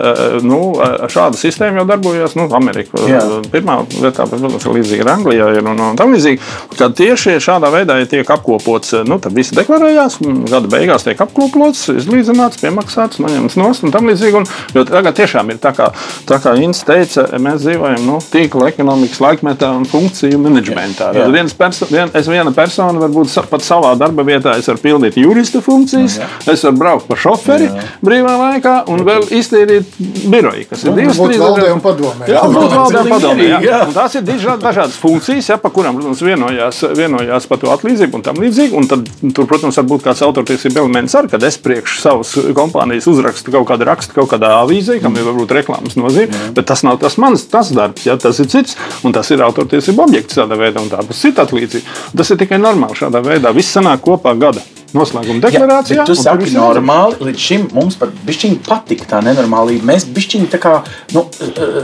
[0.45, 0.75] nu,
[1.11, 2.37] šāda sistēma jau darbojas.
[2.39, 3.23] Nu, Amerikā Jā.
[3.53, 5.49] pirmā vietā, protams, ir līdzīga Anglijā.
[5.57, 6.41] Ir, un, un tam līdzīgi,
[6.79, 11.21] kad tieši šādā veidā ja tiek apkopots, nu, tad visi deklarējās, un gada beigās tiek
[11.25, 14.43] apkopots, izlīdzināts, piemaksāts, noņemts nost un tam līdzīgi.
[14.43, 15.91] Un, jo tagad tiešām ir tā, kā,
[16.29, 21.11] tā kā Inns teica, mēs dzīvojam nu, tīkla ekonomikas laikmetā un funkciju menedžmentā.
[21.15, 21.27] Jā.
[21.27, 24.79] Tad viens perso vien, es viena persona varbūt sa- pat savā darba vietā es varu
[24.83, 26.29] pildīt jurista funkcijas, Jā.
[26.53, 27.69] es varu braukt par šoferi
[28.05, 29.85] brīvā laikā un vēl iztīrīt
[30.31, 32.29] biroju, kas ir divas, trīs valdē un padomē.
[32.29, 33.49] Jā, būt valdē un padomē.
[33.49, 33.61] jā.
[33.65, 33.81] jā.
[33.89, 38.15] Un Tās ir diža- dažādas funkcijas, ja, par kurām, protams, vienojās, vienojās par to atlīdzību
[38.15, 38.73] un tam līdzīgi.
[38.75, 43.07] Un tad, tur, protams, var būt kāds autortiesība elements ar, kad es priekš savas kompānijas
[43.11, 46.99] uzrakstu kaut kādu rakstu kaut kādā avīzē, kam ir varbūt reklāmas nozīme, bet tas nav
[46.99, 50.81] tas mans tas darbs, ja, tas ir cits, un tas ir autortiesība objekts tādā veidā,
[50.83, 51.99] un tāpēc cita atlīdzība.
[52.17, 53.55] Tas ir tikai normāli šādā veidā.
[53.57, 54.63] Viss sanāk kopā gada
[54.95, 56.05] noslēguma deklarācijā.
[56.05, 57.19] bet tu saki, normāli.
[57.29, 59.85] Līdz šim mums pat bišķiņi patika tā nenormālība.
[59.91, 60.75] Mēs bišķiņi tā kā
[61.15, 61.25] nu,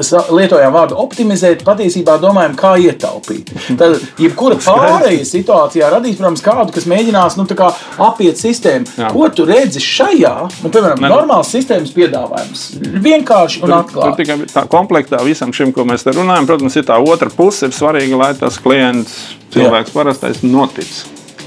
[0.07, 3.51] sa- lietojām vārdu optimizēt, patiesībā domājam, kā ietaupīt.
[3.81, 8.87] Tad, jebkura pārējais situācijā radīs, protams, kādu, kas mēģinās nu, kā apiet sistēmu.
[8.96, 9.11] Jā.
[9.12, 10.35] Ko tu redzi šajā?
[10.62, 12.66] Nu, piemēram, Ne, nu- normāls sistēmas piedāvājums.
[13.05, 14.23] Vienkārši un atklāti.
[14.25, 17.66] tikai tā komplektā visam šim, ko mēs te runājam, protams, ir tā otra puse.
[17.66, 19.11] Ir svarīgi, lai tas klients,
[19.55, 20.87] cilvēks parastais, notic.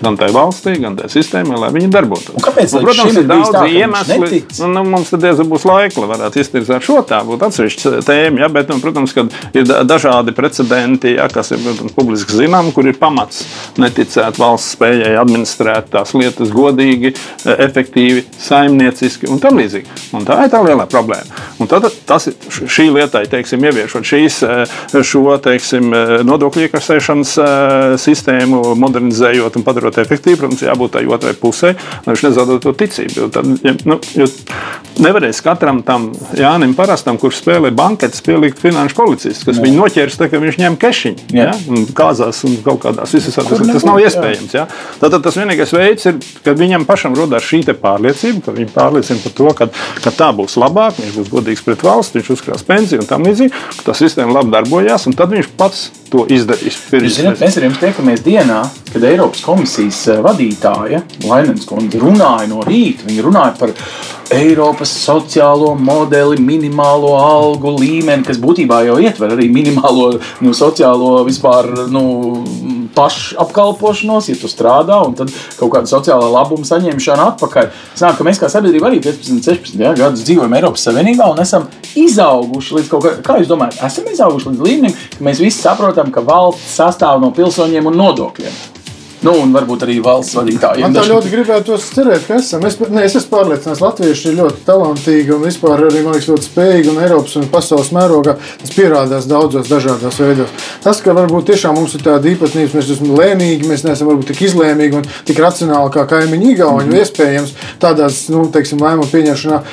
[0.04, 2.34] Gan tai valstī, gan tai sistēmai, lai viņi darbotos.
[2.36, 3.62] Un kāpēc Un, protams, ir daudz tā,
[4.10, 4.50] netic?
[4.60, 8.44] Nu, nu, mums tad diezgan būs laika, lai varētu iztirzāt šo tā, būtu atsevišķa tēma.
[8.44, 12.74] Ja, bet, nu, protams, ka ir da- dažādi precedenti, ja, kas ir protams, publiski zinām,
[12.76, 13.46] kur ir pamats
[13.80, 17.14] neticēt valsts spējai administrēt tās lietas godīgi,
[17.46, 20.02] efektīvi, saimnieciski un tam līdzīgi.
[20.18, 21.44] Un tā ir tā lielā problēma.
[21.62, 24.42] Un tad tas šī lietai, teiksim, ieviešot šīs,
[25.06, 25.94] šo teiksim,
[26.28, 27.48] nodokļu iekasēšanas e,
[28.02, 31.74] sistēmu, modernizējot un padarot efektīvu, protams, jābūt tai otrai pusē,
[32.06, 33.14] lai viņš nezaudētu to ticību.
[33.22, 34.28] Jo tad, ja, nu, jo
[35.04, 40.30] nevarēs katram tam Jānim parastam, kurš spēlē banketes, pielikt finanšu policistu, kas viņu noķers, tā,
[40.32, 41.28] ka viņš ņem kešiņu.
[41.34, 41.50] Jā.
[41.50, 41.56] Ja?
[41.70, 44.10] un Kāzās un kaut kādās visas tas, Kur tas nav jā.
[44.10, 44.56] iespējams.
[44.56, 44.66] Ja?
[45.02, 49.36] Tātad tas vienīgais veids ir, kad viņam pašam radās šī pārliecība, ka viņš pārliecina par
[49.38, 49.70] to, ka,
[50.04, 53.54] ka tā būs labāk, viņš būs godīgs pret valsts, viņš uzkrās pensiju un tam līdzīgi,
[53.80, 56.78] ka tā sistēma labi darbojās, un tad viņš pats to izdarīs.
[56.78, 58.60] Jūs Pirms zināt, mēs ar jums tiekamies dienā,
[58.92, 59.44] kad Eiropas
[59.84, 63.08] komisijas eh, vadītāja Lainens kundze runāja no rīta.
[63.08, 63.74] Viņa runāja par
[64.34, 71.68] Eiropas sociālo modeli, minimālo algu līmeni, kas būtībā jau ietver arī minimālo nu, sociālo vispār
[71.92, 72.04] nu,
[72.96, 77.72] pašapkalpošanos, ja tu strādā, un tad kaut kāda sociālā labuma saņemšana atpakaļ.
[77.98, 81.68] Sanāk, ka mēs kā sabiedrība arī 15, 16 ja, gadus dzīvojam Eiropas Savienībā un esam
[82.00, 86.14] izauguši līdz kaut kādam, kā jūs domājat, esam izauguši līdz līmenim, ka mēs visi saprotam,
[86.14, 88.73] ka valsts sastāv no pilsoņiem un nodokļiem.
[89.24, 90.92] Nu, un varbūt arī valsts vadītājiem.
[90.94, 92.66] Man ļoti gribētos cerēt, ka esam.
[92.68, 96.50] Es, ne, es esmu pārliecināts, ka latvieši ir ļoti talantīgi un vispār arī liekas, ļoti
[96.50, 100.52] spējīgi un Eiropas un pasaules mērogā tas pierādās daudzos dažādos veidos.
[100.84, 104.44] Tas, ka varbūt tiešām mums ir tāda īpatnība, mēs esam lēnīgi, mēs neesam varbūt tik
[104.50, 107.00] izlēmīgi un tik racionāli kā kaimiņi Igauni, mm.
[107.00, 109.64] iespējams tādās, nu, teiksim, lēmumu pieņemšanā.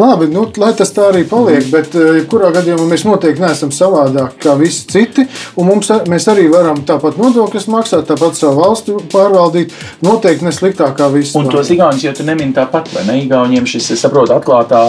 [0.00, 1.70] Labi, nu, lai tas tā arī paliek, Mm.
[1.70, 5.26] bet eh, jebkurā gadījumā mēs noteikti neesam savādāki kā visi citi.
[5.56, 9.72] un Mums, mēs arī varam tāpat nodokļus maksāt, tāpat savu valsti pārvaldīt.
[10.04, 11.36] Noteikti ne sliktāk kā visi.
[11.38, 13.18] Un tos igauņus jau tu nemini tāpat, vai ne?
[13.24, 14.80] Igauniem šis, es saprotu, atklātā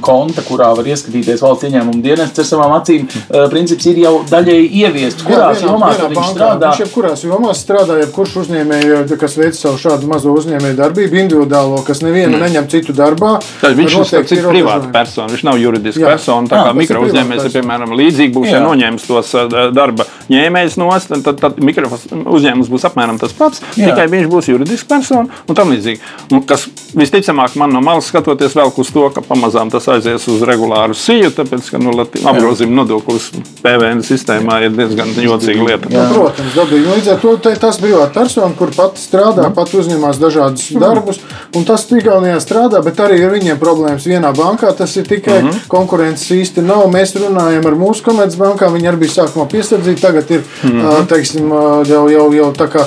[0.00, 4.70] konta, kurā var ieskatīties valsts ieņēmuma dienests ar savām acīm, eh, princips ir jau daļēji
[4.82, 5.22] ieviests.
[5.26, 6.34] Kurās Jā, vienā- jomās vienā viņš bankā.
[6.34, 6.70] strādā?
[6.72, 12.00] Viņš jebkurās jomās strādā, jebkurš uzņēmējs, kas veic savu šādu mazo uzņēmēju darbību, individuālo, kas
[12.02, 12.42] nevienu mm.
[12.46, 13.42] neņem citu darbā.
[13.60, 14.54] Tad viņš ir noteikti ierobežojumi.
[14.62, 15.28] privāta persona.
[15.28, 16.06] Viņš nav juridiska Jā.
[16.14, 16.48] persona.
[16.48, 20.04] Tā Jā, kā ir mikro uzņēmējs ir piemēram līdzīgi, būs ja noņēmis tos uh, darba
[20.30, 23.41] ņēmējus nost, tad, tad, tad mikro uzņēmums būs apmēram tas pats.
[23.76, 23.90] Jā.
[23.90, 26.00] Tikai viņš būs juridisks persona un tam līdzīgi.
[26.32, 30.42] Un kas visticamāk man no malas skatoties vēl uz to, ka pamazām tas aizies uz
[30.48, 33.30] regulāru siju, tāpēc ka nu, apgrozījuma nodoklis
[33.62, 35.88] PVN sistēmā ir diezgan jocīga lieta.
[35.92, 36.08] Jā.
[36.12, 36.86] Protams, dabīgi.
[36.86, 39.54] Nu, Līdz ar to tas privāta persona, kur pati strādā, Mhm.
[39.54, 41.18] pati uzņemas dažādus darbus,
[41.54, 44.76] un tas Igaunijā strādā, bet arī ar viņiem problēmas vienā bankā.
[44.76, 45.58] Tas ir tikai Mhm.
[45.68, 46.86] konkurences īsti nav.
[46.90, 50.80] Mēs runājam ar mūsu komercbankām, viņi arī bija sākumā piesardzīti, tagad ir, Mhm.
[50.82, 51.48] ā, teiksim,
[51.86, 52.86] jau, jau, jau tā kā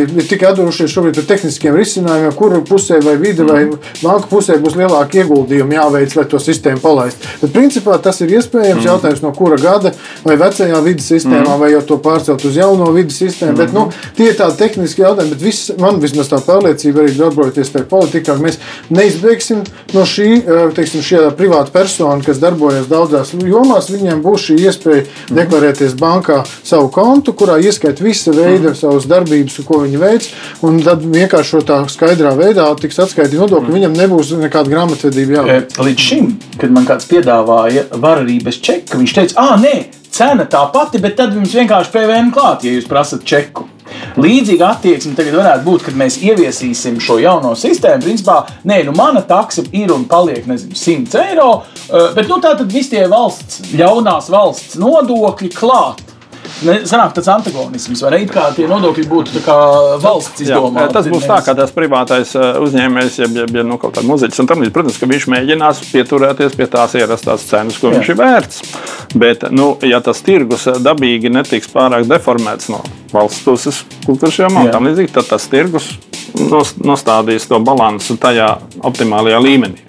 [0.00, 3.78] ir ir tikai atdurušies šobrīd ar tehniskiem risinājumiem, kuru pusē vai vide vai Mhm.
[4.02, 7.26] banka pusē būs lielāki ieguldījumi jāveic, lai to sistēmu palaistu.
[7.42, 9.92] Bet principā tas ir iespējams jautājums no kura gada
[10.24, 13.56] vai vecajā vidas sistēmā, vai jau to pārcelt uz jauno vidas sistēmu.
[13.56, 17.70] Bet, nu, tie ir tādi tehniski jautājumi, bet viss, man vismaz tā pārliecība arī darbojoties
[17.70, 18.58] tajā politikā, ka mēs
[18.90, 19.64] neizbēgsim
[19.94, 25.06] no šī, eh, teiksim, šī privāta persona, kas darbojas daudzās jomās, viņiem būs šī iespēja
[25.30, 30.28] deklarēties bankā savu kontu, kurā ieskait visa veida savas darbības, ko viņi veic,
[30.66, 35.72] un tad vienkārši tā skaidrā veidā tiks atskaitīti nodokļi, viņam nebūs nekāda grāmatvedība jāveic.
[35.78, 39.74] E, Līdz šim, kad man kāds piedāvāja, var arī bez čeka, viņš teica, ah, nē,
[40.10, 43.68] cena tā pati, bet tad jums vienkārši PVN klāt, ja jūs prasat čeku.
[44.20, 48.04] Līdzīga attieksme tagad varētu būt, kad mēs ieviesīsim šo jauno sistēmu.
[48.06, 51.50] Principā, nē, nu mana taksa ir un paliek, nezinu, 100 eiro,
[51.88, 56.02] eh, bet nu, tā tad visi tie valsts, ļaunās valsts nodokļi klāt.
[56.60, 58.18] Sanāk tāds antagonisms, vai ne?
[58.26, 59.54] It Kā tie nodokļi būtu tā kā
[60.02, 60.92] valsts Jā, izdomāti.
[60.92, 64.42] tas būs tā, ka tas privātais uh, uzņēmējs, ja, ja, ja nu, kaut kāda muzeķis,
[64.42, 67.96] un tam līdzīgi, protams, ka viņš mēģinās pieturēties pie tās ierastās cenas, ko Jā.
[67.96, 68.60] viņš ir vērts.
[69.24, 72.82] Bet, nu, ja tas tirgus dabīgi netiks pārāk deformēts no
[73.14, 74.68] valsts puses, kultūras jomā, Jā.
[74.68, 75.88] un tam līdzīgi, tad tas tirgus
[76.38, 78.52] nos- nostādīs to balansu tajā
[78.86, 79.80] optimālajā līmenī.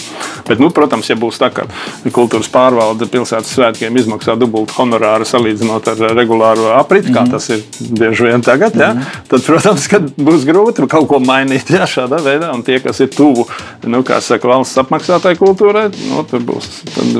[0.51, 1.63] Bet, nu, protams, ja būs tā, ka
[2.11, 7.61] kultūras pārvalde pilsētas svētkiem izmaksā dubultu honorāru salīdzinot ar regulāro apriti, kā tas ir
[7.95, 8.89] bieži vien tagad, ja,
[9.31, 9.87] tad, protams,
[10.19, 12.49] būs grūti kaut ko mainīt ja, šādā veidā.
[12.51, 13.45] Un tie, kas ir tuvu
[13.87, 16.67] nu, saka, valsts apmaksātai kultūrai, nu, tur būs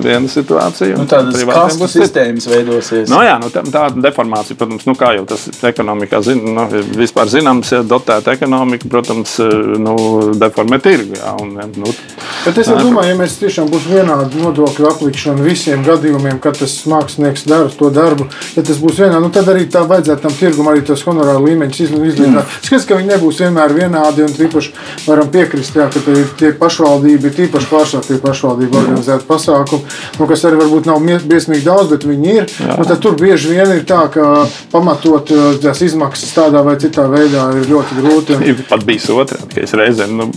[0.03, 0.99] viena situācija.
[0.99, 3.07] Nu, tādas kastu sistēmas veidosies.
[3.07, 6.67] Nu, jā, nu, tā, tāda deformācija, protams, nu, kā jau tas ekonomikā zin, nu,
[6.99, 9.39] vispār zināms, ja dotēta ekonomika, protams,
[9.79, 9.95] nu,
[10.35, 11.15] deformē tirgu.
[11.21, 11.95] Jā, un, nu,
[12.41, 17.45] Bet es domāju, ja mēs tiešām būsim vienādi nodokļu aplikšana visiem gadījumiem, kad tas mākslinieks
[17.49, 20.83] dara to darbu, ja tas būs vienādi, nu tad arī tā vajadzētu tam tirgum arī
[20.87, 22.57] tos honorāru līmeņus izlīdzināt.
[22.65, 24.73] Skats, ka viņi nebūs vienmēr vienādi un tīpaši
[25.05, 26.03] varam piekrist, jā, ka
[26.39, 31.91] tie, pašvaldība tīpaši pārsvarā tie pašvaldību organizēti pasākumi, nu, kas arī varbūt nav briesmīgi daudz,
[31.93, 32.49] bet viņi ir.
[32.71, 37.07] Nu, tad tur bieži vien ir tā, ka pamatot uh, tās izmaksas tādā vai citā
[37.11, 38.37] veidā ir ļoti grūti.
[38.37, 40.29] Un, pat bijis otrādi, ka es reizēm nu,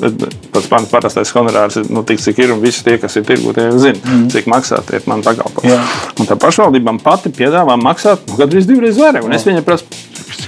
[0.54, 3.52] pats man parastais honorārs ir nu, tik, cik ir, un visi tie, kas ir tirgu,
[3.56, 4.26] tie zina, mm.
[4.34, 6.26] cik maksā tie man pakalpojumi.
[6.28, 9.26] Tā pašvaldībām pati piedāvā maksāt nu, gandrīz divreiz vairāk.
[9.26, 9.88] Un es viņai prasu,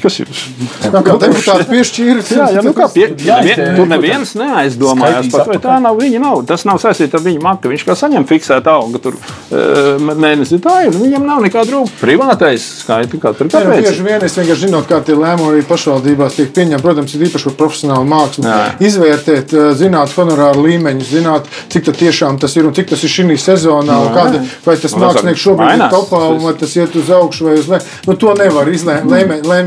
[0.03, 0.43] kas jums
[0.83, 2.25] tā kā deputāti piešķīra.
[2.37, 5.59] Jā, jā, nu kā pie, nevien, tur neviens neaizdomājās par to.
[5.67, 6.49] Tā nav viņa nauda.
[6.55, 7.71] Tas nav saistīts ar viņu maktu.
[7.73, 10.59] Viņš kā saņem fiksētu algu tur uh, mēnesi.
[10.65, 10.97] Tā ir.
[10.97, 12.01] Viņam nav nekāda rūpība.
[12.03, 13.55] Privātais skaita nu, kāpēc.
[13.87, 16.83] bieži vien es vienkārši zinot, kā tie lēmumi arī pašvaldībās tiek pieņemti.
[16.87, 18.47] Protams, ir īpaši par profesionālu mākslu.
[18.47, 18.59] Jā.
[18.91, 23.13] Izvērtēt, eh, zināt, honorāru līmeņus, zināt, cik tad tiešām tas ir un cik tas ir
[23.13, 24.01] šī sezonā.
[24.07, 27.49] un Kāda, vai tas tas mākslinieks šobrīd ir topā, un vai tas iet uz augšu
[27.49, 27.83] vai uz leju.
[28.07, 29.11] Nu, to nevar izlēmt.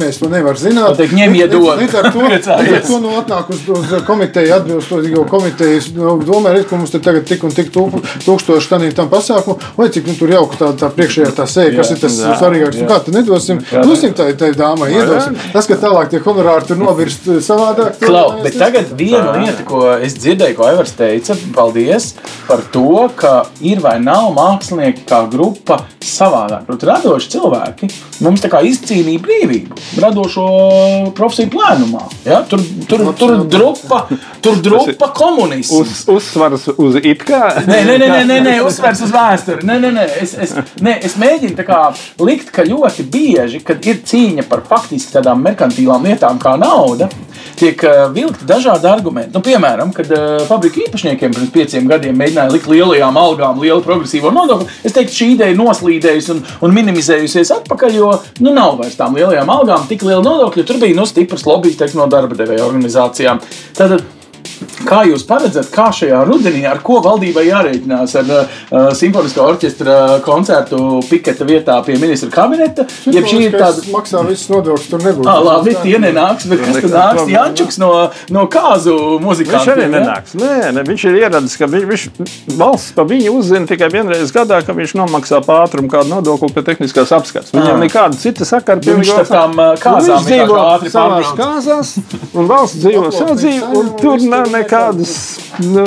[0.10, 0.96] Lēmējs to nevar zināt.
[0.96, 1.80] Pateikt, ņem, Līdz- iedod.
[1.80, 6.54] Līdz ar to, līdz ar to nu, atnāk uz, uz komiteju, atbilstoši komitejas nu, domē,
[6.56, 10.08] redz, ka mums te tagad tik un tik tū- tūkstoši tanī tam pasākumu, vai cik
[10.10, 12.34] nu, tur jauka tā, tā priekšējā tā sēja, kas ir tas Jā.
[12.42, 12.82] svarīgākais.
[12.82, 13.62] Nu, kā tad nedosim?
[13.86, 15.38] Dosim tai, tai dāmai, iedosim.
[15.54, 18.00] Tas, ka tālāk tie honorāri tur novirst eh, savādāk.
[18.02, 22.16] Klau, bet tagad viena lieta, ko es dzirdēju, ko Aivars teica, paldies
[22.48, 26.66] par to, ka ir vai nav mākslinieki kā grupa savādāk.
[26.66, 27.92] Protams, radoši cilvēki
[28.26, 30.46] mums tā kā izcīnīja brīvību, radošo
[31.18, 32.04] profesiju plēnumā.
[32.26, 32.42] Ja?
[32.50, 34.04] Tur, tur, tur drupa,
[34.44, 35.72] tur drupa komunisms.
[35.80, 37.42] Uz, uzsvars uz it kā.
[37.70, 39.66] Nē, nē, nē, nē, nē, uzsvers uz vēsturi.
[39.68, 40.06] Nē, nē, nē.
[40.22, 41.82] Es, es, nē, es mēģinu kā
[42.26, 47.10] likt, ka ļoti bieži, kad ir cīņa par faktiski tādām merkantīlām lietām kā nauda,
[47.60, 49.34] tiek uh, vilkti dažādi argumenti.
[49.36, 54.32] Nu, piemēram, kad uh, fabrika īpašniekiem pirms pieciem gadiem mēģināja likt lielajām algām lielu progresīvo
[54.36, 58.12] nodokli, es teiktu, šī ideja noslīdējusi un, un minimizējusies atpakaļ, jo
[58.44, 60.66] nu, nav vairs tām lielajām algām tik liela nodokļa.
[60.68, 63.42] Tur bija nu, stiprs lobbyis teikt, no darba devēja organizācijām.
[63.78, 64.04] Tātad,
[64.88, 68.16] Kā jūs paredzat, kā šajā rudenī, ar ko valdībai jārēķinās?
[68.22, 72.86] Ar uh, simfoniskā orķestra koncertu piketa vietā pie ministra kabineta?
[73.12, 75.28] Ja šī ir tāda maksā visas nodokļus, tur nebūs.
[75.30, 77.34] Ah, labi, tie nenāks, bet kas tad nāks?
[77.34, 77.92] Jančuks no,
[78.34, 79.60] no kāzu muzikantiem?
[79.60, 80.36] Viņš arī nenāks.
[80.40, 84.62] Nē, ne, viņš ir ieradis, ka viņš, viņš valsts pa viņu uzzina tikai vienreiz gadā,
[84.66, 87.54] ka viņš nomaksā pātrumu kādu nodokli pie tehniskās apskates.
[87.56, 91.94] Viņam nekāda cita sakara pie viņš tām kāzām viņš dzīvo savās kāzās,
[92.34, 95.14] un valsts dzīvo savu dzīvi, un tur nav nekādas.
[95.60, 95.84] Nu,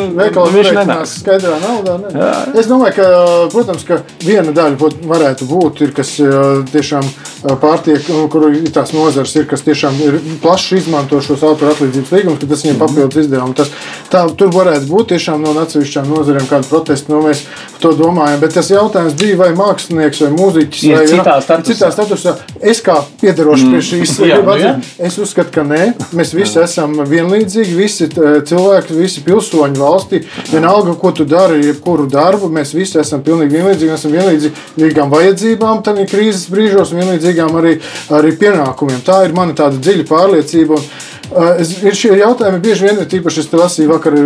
[0.52, 1.96] viņš nenāks skaidrā naudā.
[2.02, 2.30] Ne?
[2.58, 3.06] Es domāju, ka,
[3.54, 6.16] protams, ka viena daļa varētu būt, ir, kas
[6.72, 7.06] tiešām
[7.62, 12.12] pārtiek, nu, kur ir tās nozars, ir, kas tiešām ir plaši izmanto šos autora atlīdzības
[12.14, 13.56] līgumus, ka tas viņiem papildus izdevumi.
[13.58, 13.72] Tas,
[14.12, 17.44] tā, tur varētu būt tiešām no atsevišķām nozarēm kāda protesta, no mēs
[17.82, 18.42] to domājam.
[18.42, 21.72] Bet tas jautājums bija, vai mākslinieks vai mūziķis ir vai citā statusā.
[21.72, 22.36] Citā statusā.
[22.72, 23.74] Es kā piedarošu mm.
[23.74, 25.82] pie šīs lietas, es uzskatu, ka nē,
[26.14, 30.22] mēs visi esam vienlīdzīgi, visi cilvēki, visi pilsoņi valstī.
[30.52, 36.00] Vienalga, ko tu dari, jebkuru darbu, mēs visi esam pilnīgi vienlīdzīgi, esam vienlīdzīgām vajadzībām, tad
[36.10, 37.78] krīzes brīžos un vienlīdzīgām arī,
[38.18, 39.02] arī pienākumiem.
[39.06, 40.78] Tā ir mana tāda dziļa pārliecība.
[40.78, 44.16] Un, Es, ir šie jautājumi bieži vien, tīpaši es te lasīju vakar,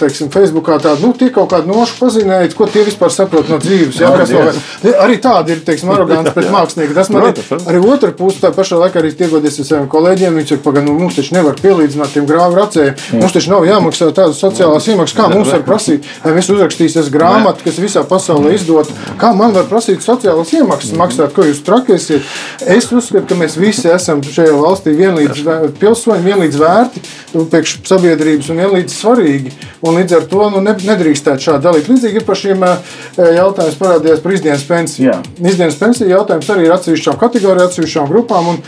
[0.00, 4.00] teiksim, Facebookā tādu, nu, tie kaut kādu nošu pazīmēt, ko tie vispār saprot no dzīves.
[4.02, 4.58] Jā, kas vēl,
[5.04, 6.96] arī tādi ir, teiksim, arogants pret mākslinieku.
[6.96, 10.52] Tas man ir arī otra puse, tā pašā laikā arī tiekoties ar saviem kolēģiem, viņi
[10.52, 12.98] saka, pagaid, nu, mums taču nevar pielīdzināt tiem grāvu racējiem.
[13.20, 17.66] Mums taču nav jāmaksā tādas sociālās iemaksas, kā mums var prasīt, vai mēs uzrakstīsies grāmatu,
[17.66, 22.26] kas visā pasaulē izdot, kā man var prasīt sociālās iemaksas maksāt, ko jūs trakēsiet.
[22.76, 27.02] Es uzskatu, ka mēs visi esam šajā valstī vienlīdz pilsoņi, vienlīdz vienlīdz vērti,
[27.34, 29.52] nu, priekš sabiedrības un vienlīdz svarīgi.
[29.86, 31.90] Un līdz ar to nu, nedrīkstētu šādi dalīt.
[31.90, 32.64] Līdzīgi ir par šiem
[33.16, 35.10] jautājumiem parādījās par izdienas pensiju.
[35.10, 35.18] Jā.
[35.40, 38.50] Izdienas pensija jautājums arī ir atsevišķām kategorijām, atsevišķām grupām.
[38.54, 38.62] Un,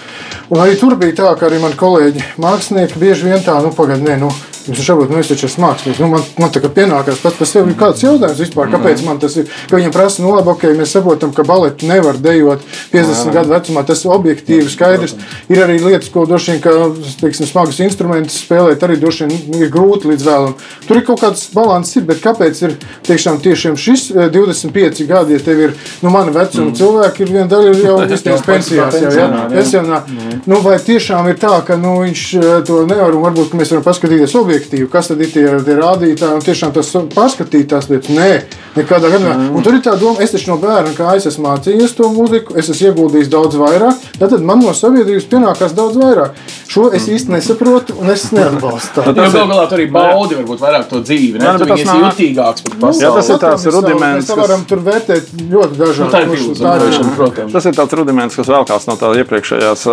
[0.53, 4.19] un arī tur bija tā, ka arī mani kolēģi mākslinieki bieži vien tā, nu, pagaidi,
[4.21, 4.33] nu,
[4.69, 6.01] Viņš šobrīd nu, es taču esmu mākslinieks.
[6.03, 9.37] Nu, man, man tā kā pienākās pats par sevi kāds jautājums vispār, kāpēc man tas
[9.41, 9.49] ir.
[9.71, 13.85] Ka viņam prasa, nu labi, ok, mēs saprotam, ka baleti nevar dejot 50 gadu vecumā.
[13.89, 15.17] Tas ir objektīvi skaidrs.
[15.49, 16.75] Ir arī lietas, ko droši vien, ka
[17.23, 20.55] teiksim, smagus instrumentus spēlēt, arī droši vien ir grūti līdz vēlam.
[20.85, 22.77] Tur ir kaut kāds balans, ir, bet kāpēc ir
[23.09, 26.77] tiešām tiešām šis 25 eh, gadi, ja tev ir nu, mana vecuma mm.
[26.79, 29.01] cilvēki, ir viena daļa jau izties pensijās.
[29.01, 29.29] Jau, ja?
[29.53, 30.03] Pensionā.
[30.49, 33.87] Nu, vai tiešām ir tā, ka nu, viņš eh, to nevar un varbūt mēs varam
[33.87, 38.11] paskatīties objektīvi objektīvi, kas tad ir tie, tie rādītāji un tiešām tas pārskatīt tās lietas.
[38.15, 38.31] Nē,
[38.77, 39.35] nekādā gadījumā.
[39.37, 39.57] Mm.
[39.57, 42.57] Un tur ir tā doma, es taču no bērna, kā es esmu mācījies to mūziku,
[42.59, 46.39] es esmu ieguldījis daudz vairāk, tad man no sabiedrības pienākās daudz vairāk.
[46.69, 49.03] Šo es īsti nesaprotu un es neatbalstu.
[49.07, 51.41] Tā jau gal galā tur arī baudi varbūt vairāk to dzīvi.
[51.41, 51.55] Ne?
[51.61, 53.05] Tur tas ir jutīgāks par pasauli.
[53.05, 54.29] Jā, tas ir tāds rudiments.
[54.29, 56.43] Mēs varam tur vērtēt ļoti dažādi.
[56.69, 57.31] Nu.
[57.55, 59.87] Tas ir tāds rudiments, kas vēlkās no tā iepriekšējās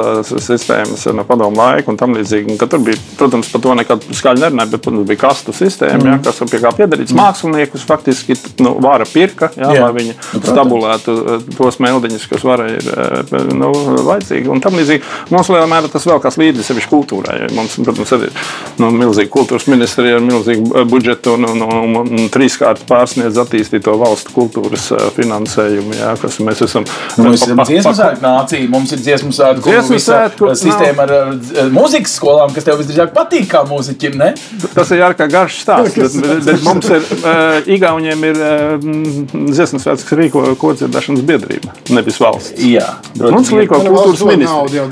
[0.46, 2.60] sistēmas, no padomu laika un tam līdzīgi.
[2.60, 6.12] Tur bija, protams, par to nekad skaļi nerunāja, bet, protams, bija kastu sistēma, mm.
[6.12, 7.14] ja, kas pie kā piedarīts.
[7.14, 7.22] Mm.
[7.22, 9.84] Māksliniekus faktiski nu, vara pirka, ja, jā.
[9.84, 11.16] lai viņi nu, stabulētu
[11.58, 13.72] tos meldiņus, kas varēja ir nu,
[14.08, 14.50] vajadzīgi.
[14.52, 17.38] Un tam līdzīgi mums lielā mērā tas vēl kas līdzi sevišķi kultūrai.
[17.56, 18.28] Mums, protams, ir
[18.82, 24.36] nu, milzīga kultūras ministrija ar milzīgu budžetu un, un, un, un trīskārt pārsniedz attīstīto valstu
[24.36, 25.96] kultūras finansējumu.
[26.00, 26.88] Jā, kas mēs esam.
[27.20, 31.16] Nu, mēs esam dziesmu svētku nācija, mums ir dziesmu svētku sistēma ar,
[31.64, 34.16] ar mūzikas skolām, kas tev visdrīzāk patīk kā mūziķim.
[34.20, 34.34] Ne?
[34.76, 35.98] Tas ir ārkārtīgi garš stāsts.
[36.00, 38.88] bet, bet, bet mums ir, uh, Igauniem ir uh,
[39.34, 42.54] dziesmu svētku, kas rīko kodziedāšanas biedrība, nevis valsts.
[42.62, 42.88] Jā,
[43.20, 44.86] mums rīko kultūras ministrija.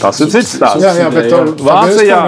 [0.00, 0.84] Tas ir cits stāsts.
[0.84, 2.20] Jā, jā, bet to, Vācijā,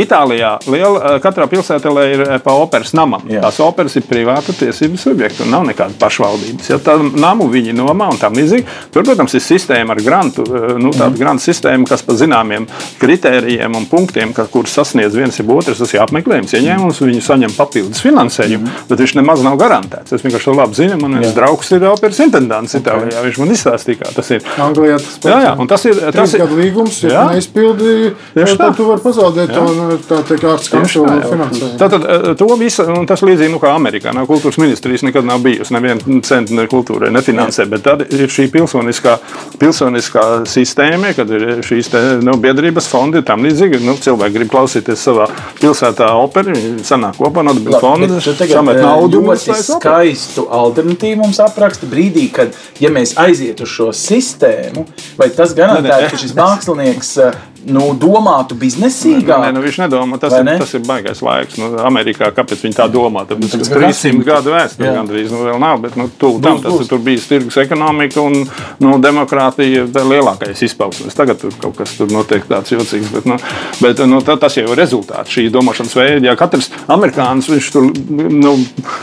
[0.00, 3.24] Itālijā, liela, katrā pilsētā ir pa operas namam.
[3.30, 3.44] Jā.
[3.46, 6.70] Tās operas ir privāta tiesību subjekta un nav nekāda pašvaldības.
[6.72, 8.66] Ja tā namu viņi nomā un tam līdzīgi.
[8.94, 10.44] Tur, protams, ir sistēma ar grantu,
[10.80, 11.18] nu, tāda mm.
[11.20, 12.68] grantu sistēma, kas pa zināmiem
[13.00, 17.54] kritērijiem un punktiem, ka, kurus sasniedz viens ir otrs tas ir apmeklējums, ieņēmums, viņi saņem
[17.56, 18.86] papildus finansējumu, mm.
[18.90, 20.14] bet viņš nemaz nav garantēts.
[20.16, 20.98] Es vienkārši to labi zinu.
[21.00, 22.84] Man viens draugs ir operas intendants okay.
[22.84, 23.24] Itālijā.
[23.26, 24.46] Viņš man izstāstīja, kā tas ir.
[24.60, 28.12] Anglijā tas jā, jā, un tas ir tas ir līgums, ja neizpildīja.
[28.60, 29.64] Tā, tu vari pazaudēt jā.
[29.64, 31.78] to tā teikt ārsts kancelu finansējumu.
[31.80, 32.06] Tātad
[32.40, 36.20] to visu, un tas līdzīgi nu, kā Amerikā, nav kultūras ministrijas nekad nav bijusi, neviena
[36.26, 39.16] centa ne kultūrai nefinansē, bet tad ir šī pilsoniskā,
[39.60, 45.06] pilsoniskā sistēma, kad ir šīs te, nu, biedrības fondi, tam līdzīgi, nu, cilvēki grib klausīties
[45.08, 45.28] savā
[45.60, 49.22] pilsētā operu, viņi sanāk kopā, nodibina fondu, samet naudu.
[49.26, 54.86] Ļoti skaistu alternatīvu mums apraksta brīdī, kad, ja mēs aizietu uz šo sistēmu,
[55.20, 57.14] vai tas garantē, ka šis mākslinieks
[57.68, 59.44] nu, domātu biznesīgāk.
[59.44, 60.56] Nē, nu, viņš nedomā, tas, ir, ne?
[60.60, 61.58] tas ir baisais laiks.
[61.60, 63.24] Nu, Amerikā kāpēc viņi tā domā?
[63.28, 65.32] Tāpēc, tas ir 300 gadu vēsture gandrīz.
[65.34, 68.44] Nu, vēl nav, bet nu, tu, tam, tas ir bijis tirgus ekonomika un
[68.82, 71.16] nu, demokrātija lielākais izpausmes.
[71.18, 73.12] Tagad tur kaut kas tur notiek tāds jocīgs.
[73.14, 73.38] Bet, nu,
[73.82, 76.30] bet nu, tā, tas jau ir rezultāts šī domāšanas veida.
[76.30, 78.54] Ja katrs amerikānis tur nu,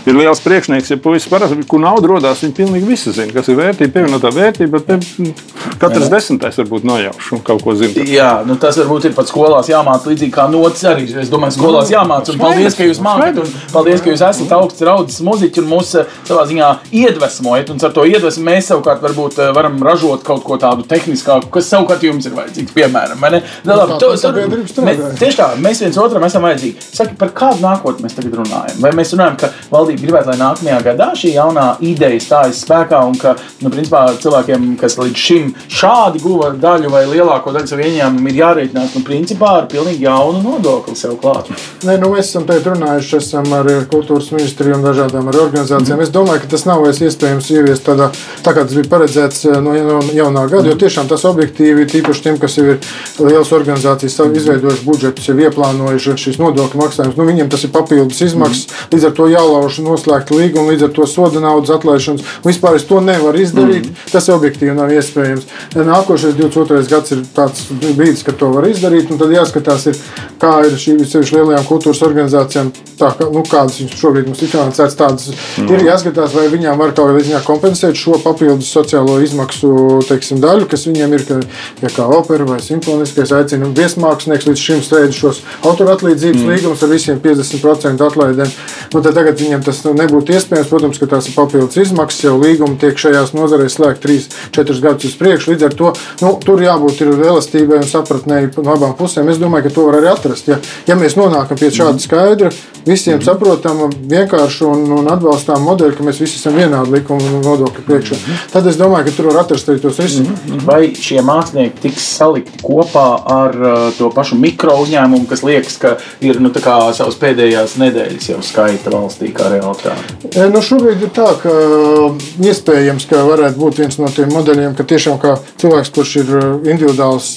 [0.08, 3.60] ir liels priekšnieks, ja puisis parasti, kur nauda rodās, viņi pilnīgi visi zina, kas ir
[3.60, 4.82] vērtība, pievienotā vērtība.
[4.88, 8.05] Bet katrs desmitais varbūt nojauš un kaut ko zina.
[8.08, 11.06] Jā, nu, tas varbūt ir pat skolās jāmācās līdzīgi kā notis arī.
[11.22, 12.36] Es domāju, skolās jāmācās.
[12.36, 15.93] Un paldies, ka jūs mācāt, un paldies, ka jūs esat augsts raudzes muziķi un mūs
[16.00, 16.72] eh, savā ziņā
[17.02, 17.72] iedvesmojat.
[17.74, 21.70] Un ar to iedvesmu mēs savukārt varbūt eh, varam ražot kaut ko tādu tehniskāku, kas
[21.74, 22.76] savukārt jums ir vajadzīgs.
[22.78, 23.41] Piemēram, ne?
[23.68, 26.88] Nu, labi, to, to, mēs, tieši tā, mēs viens otram esam vajadzīgi.
[26.98, 28.82] Saki, par kādu nākotni mēs tagad runājam?
[28.84, 33.18] Vai mēs runājam, ka valdība gribētu, lai nākamajā gadā šī jaunā ideja stājas spēkā un
[33.20, 38.32] ka, nu, principā, cilvēkiem, kas līdz šim šādi guva daļu vai lielāko daļu savu ieņēmumu,
[38.32, 41.50] ir jārēķinās nu, principā, ar pilnīgi jaunu nodokli sev klāt.
[41.88, 45.98] Nē, nu, mēs esam šeit runājuši esam ar kultūras ministriju un dažādām organizācijām.
[46.00, 46.04] Mm.
[46.06, 48.10] Es domāju, ka tas nav vairs iespējams ieviest tādā,
[48.46, 50.72] tā kā tas bija paredzēts eh, no jaunā gada, mm.
[50.72, 52.80] jo tiešām tas objektīvi, tīpaši tiem, kas jau ir
[53.22, 58.24] liels organizācijas, savu izveidojuši budžetus, jau ieplānojuši šīs nodokļu maksājumus, nu, viņiem tas ir papildus
[58.26, 58.90] izmaksas, mm.
[58.96, 62.26] līdz ar to jālauž noslēgt līgumu, līdz ar to soda naudas atlaišanas.
[62.48, 64.10] Vispār es to nevaru izdarīt, mm.
[64.14, 65.48] tas objektīvi nav iespējams.
[65.78, 66.84] Nākošais 22.
[66.90, 69.09] gads ir tāds brīdis, kad to var izdarīt.
[69.17, 69.99] Tad jāskatās, ir,
[70.41, 74.97] kā ir šīm lielajām kultūras organizācijām, tā, nu, kādas viņas šobrīd mums ir finansētas.
[74.99, 75.71] Tādas mm.
[75.73, 79.71] ir jāskatās, vai viņām var kaut kādā ziņā kompensēt šo papildus sociālo izmaksu
[80.09, 81.39] teiksim, daļu, kas viņiem ir, ka,
[81.84, 86.53] ja kā opera vai simfoniskais aicina viesmākslinieks līdz šim slēdz šos autora atlīdzības mm.
[86.53, 88.53] līgumus ar visiem 50% atlaidēm.
[88.93, 90.69] Nu, tagad viņiem tas nebūtu iespējams.
[90.71, 94.17] Protams, ka tās ir papildus izmaksas, jau līgumi tiek šajās nozarēs slēgti
[94.53, 95.53] 3-4 gadus uz priekšu.
[95.53, 95.91] Līdz ar to
[96.23, 99.30] nu, tur jābūt elastībai un sapratnēji no abām pusēm.
[99.30, 100.47] Es domāju, ka to var arī atrast.
[100.47, 100.57] Ja,
[100.88, 102.51] ja mēs nonākam pie šāda skaidra,
[102.88, 107.84] visiem saprotama, vienkārša un, un atbalstām modeļa, ka mēs visi esam vienādi likuma un nodokļu
[107.88, 108.20] priekšā,
[108.53, 110.65] tad es domāju, ka tur var atrast arī tos risinājumus.
[110.68, 115.95] Vai šie mākslinieki tiks salikti kopā ar uh, to pašu mikro uzņēmumu, kas liekas, ka
[116.24, 120.18] ir nu, savas pēdējās nedēļas jau skaita valstī kā realitāte?
[120.32, 124.76] E, nu, šobrīd ir tā, ka uh, iespējams, ka varētu būt viens no tiem modeļiem,
[124.78, 127.36] ka tiešām kā cilvēks, kurš ir uh, individuāls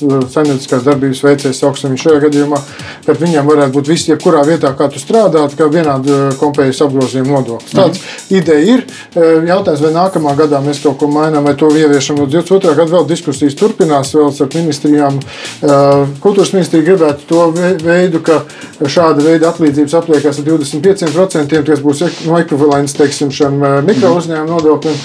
[0.70, 2.58] saimnieciskās darbības veicējs, augstam šajā gadījumā,
[3.06, 7.38] kad viņam varētu būt viss, jebkurā vietā, kā tu strādāt, kā vienādi eh, kompējas apgrozījuma
[7.38, 7.74] nodoklis.
[7.74, 8.36] Tāds mm.
[8.38, 8.84] ideja ir.
[9.14, 12.74] Eh, jautājums, vai nākamā gadā mēs kaut ko mainām, vai to ieviešam no 22.
[12.76, 15.20] gada vēl diskusijas turpinās vēl ar ministrijām.
[15.20, 17.48] Eh, kultūras ministrija gribētu to
[17.84, 18.42] veidu, ka
[18.80, 25.00] šāda veida atlīdzības apliekas ar 25%, kas būs no ekvivalents, teiksim, šiem mikro uzņēmumu nodokļiem.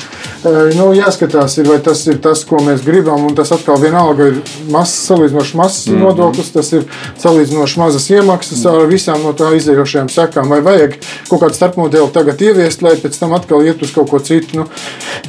[0.77, 4.39] Nu, jāskatās, ir, vai tas ir tas, ko mēs gribam, un tas atkal vienalga ir
[4.71, 6.83] mazs, salīdzinoši mazs mm nodoklis, tas ir
[7.21, 10.51] salīdzinoši mazas iemaksas ar visām no tā izējošajām sekām.
[10.51, 10.97] Vai vajag
[11.29, 14.59] kaut kādu starpmodeli tagad ieviest, lai pēc tam atkal iet uz kaut ko citu?
[14.59, 14.67] Nu,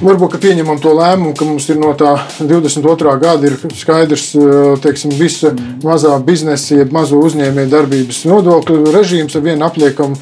[0.02, 3.14] varbūt, ka pieņemam to lēmumu, ka mums ir no tā 22.
[3.22, 4.26] gada ir skaidrs,
[4.84, 5.54] teiksim, visa
[5.84, 10.18] mazā biznesa, jeb mazo uzņēmēju darbības nodokļu režīms ar vienu apliekamu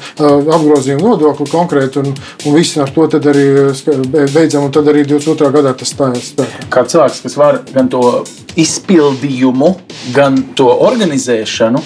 [0.55, 3.45] apgrozījumu nodokli konkrēti, un, un viss ar to arī
[4.33, 5.51] beidzam, un tad arī 22.
[5.55, 6.69] gadā tas spēkā.
[6.71, 8.03] Kā cilvēks, kas var gan to
[8.59, 9.71] izpildījumu,
[10.15, 11.81] gan to organizēšanu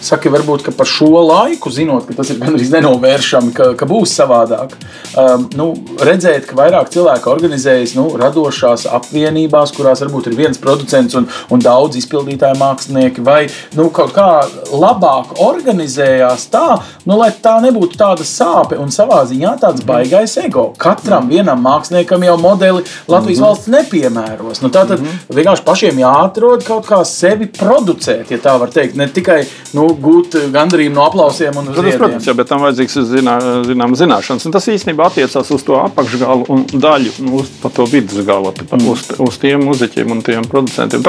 [0.00, 4.72] Saka, varbūt par šo laiku, zinot, ka tas ir gandrīz nenovēršami, ka, ka būs savādāk.
[5.18, 5.66] Um, nu,
[6.00, 11.62] redzēt, ka vairāk cilvēku organizējas nu, radošās apvienībās, kurās varbūt ir viens producents un, un
[11.62, 13.42] daudz izpildītāju mākslinieki, vai
[13.76, 14.28] nu, kaut kā
[14.72, 20.70] labāk organizējās tā, nu, lai tā nebūtu tāda sāpe un savā ziņā tāds baigais ego.
[20.80, 23.46] Katram vienam māksliniekam jau modeli Latvijas mm -hmm.
[23.46, 24.62] valsts nepiemēros.
[24.62, 25.36] Nu, tā tad mm -hmm.
[25.36, 28.96] vienkārši pašiem jāatrod kaut kā sevi producēt, ja tā var teikt.
[28.96, 33.36] Ne tikai nu, gūt gandarījumu no aplausiem un Protams, protams, jā, bet tam vajadzīgs zinā,
[33.66, 34.46] zinām, zināšanas.
[34.46, 38.86] Un tas īstenībā attiecās uz to apakšgalu un daļu, nu, uz to vidusgalu, mm.
[38.92, 41.04] uz, uz tiem muzeķiem un tiem producentiem.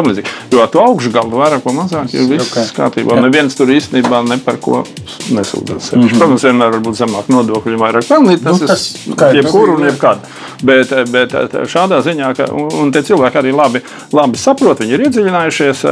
[0.51, 2.69] Jo ar to augšgalu vairāk vai mazāk ir viss okay.
[2.77, 3.17] kārtībā.
[3.21, 4.83] Neviens tur īstenībā ne par ko
[5.31, 5.91] nesūdzas.
[5.95, 6.17] Mm -hmm.
[6.17, 8.43] Protams, vienmēr var būt zemāk nodokļi, vairāk pelnīt.
[8.43, 10.19] Tas, nu, tas ir jebkuru un jebkādu.
[10.63, 11.33] Bet, bet
[11.69, 13.81] šādā ziņā, ka, un tie cilvēki arī labi,
[14.13, 15.83] labi saprot, viņi ir iedziļinājušies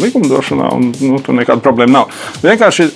[0.00, 2.08] likumdošanā, un nu, tur nekāda problēma nav.
[2.44, 2.90] Vienkārši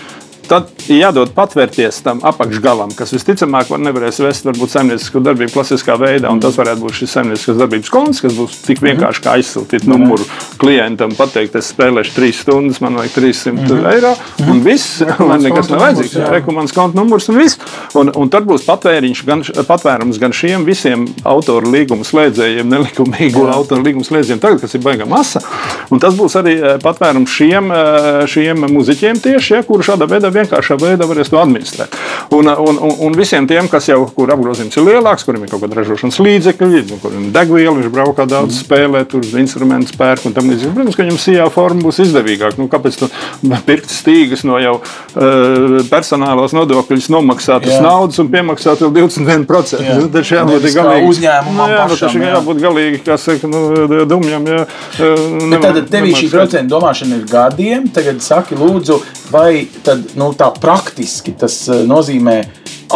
[0.51, 6.33] tad jādod patvērties tam apakšgalam, kas visticamāk var nevarēs vest varbūt saimniecisku darbību klasiskā veidā.
[6.43, 10.27] Tas varētu būt šis saimnieciskas darbības konts, kas būs tik vienkārši kā aizsūtīt numuru
[10.61, 13.93] klientam, pateikt, es spēlēšu trīs stundas, man vajag 300 mm -hmm.
[13.93, 14.15] eiro.
[14.41, 14.65] Un mhm.
[14.65, 16.19] viss, man nekas nav vajadzīgs.
[16.35, 17.59] Rekomendācijas konta numurs un viss.
[17.95, 23.55] Un, un tad būs patvēriņš, gan, patvērums gan šiem visiem autoru līgumu slēdzējiem, nelikumīgu Jā.
[23.55, 25.43] autoru līgumu slēdzējiem, tagad, kas ir baigā masa.
[25.91, 30.31] Un tas būs arī eh, patvērums šiem, eh, šiem muzeķiem tieši, ja, kuri šādā veidā
[30.41, 31.95] vienkāršā veidā varēs to administrēt.
[32.35, 35.65] Un, un, un, un visiem tiem, kas jau kur apgrozījums ir lielāks, kuriem ir kaut
[35.65, 38.61] kāda ražošanas līdzekļi, nu, kuriem ir degviela, viņš braukā daudz mm.
[38.65, 40.73] spēlē, tur instrumentus pērk un tam līdzīgi.
[40.77, 42.61] Protams, ka viņam sijā forma būs izdevīgāka.
[42.61, 43.01] Nu, kāpēc
[43.67, 49.83] pirkt stīgas no jau uh, personālās nodokļus nomaksāt uz naudas un piemaksāt vēl 21%?
[49.85, 49.99] Jā.
[49.99, 51.61] Nu, taču jābūt galīgi uzņēmumam.
[51.61, 52.33] Nu, jā, nu, taču jā.
[52.37, 54.47] jābūt galīgi, kā saka, nu, dumjam.
[54.51, 54.65] Jā,
[55.51, 57.89] nemā, tad tev šī procentu domāšana ir gadiem.
[57.95, 59.01] Tagad saki, lūdzu,
[59.33, 61.35] vai tad, nu, tā praktiski.
[61.39, 62.37] Tas eh, nozīmē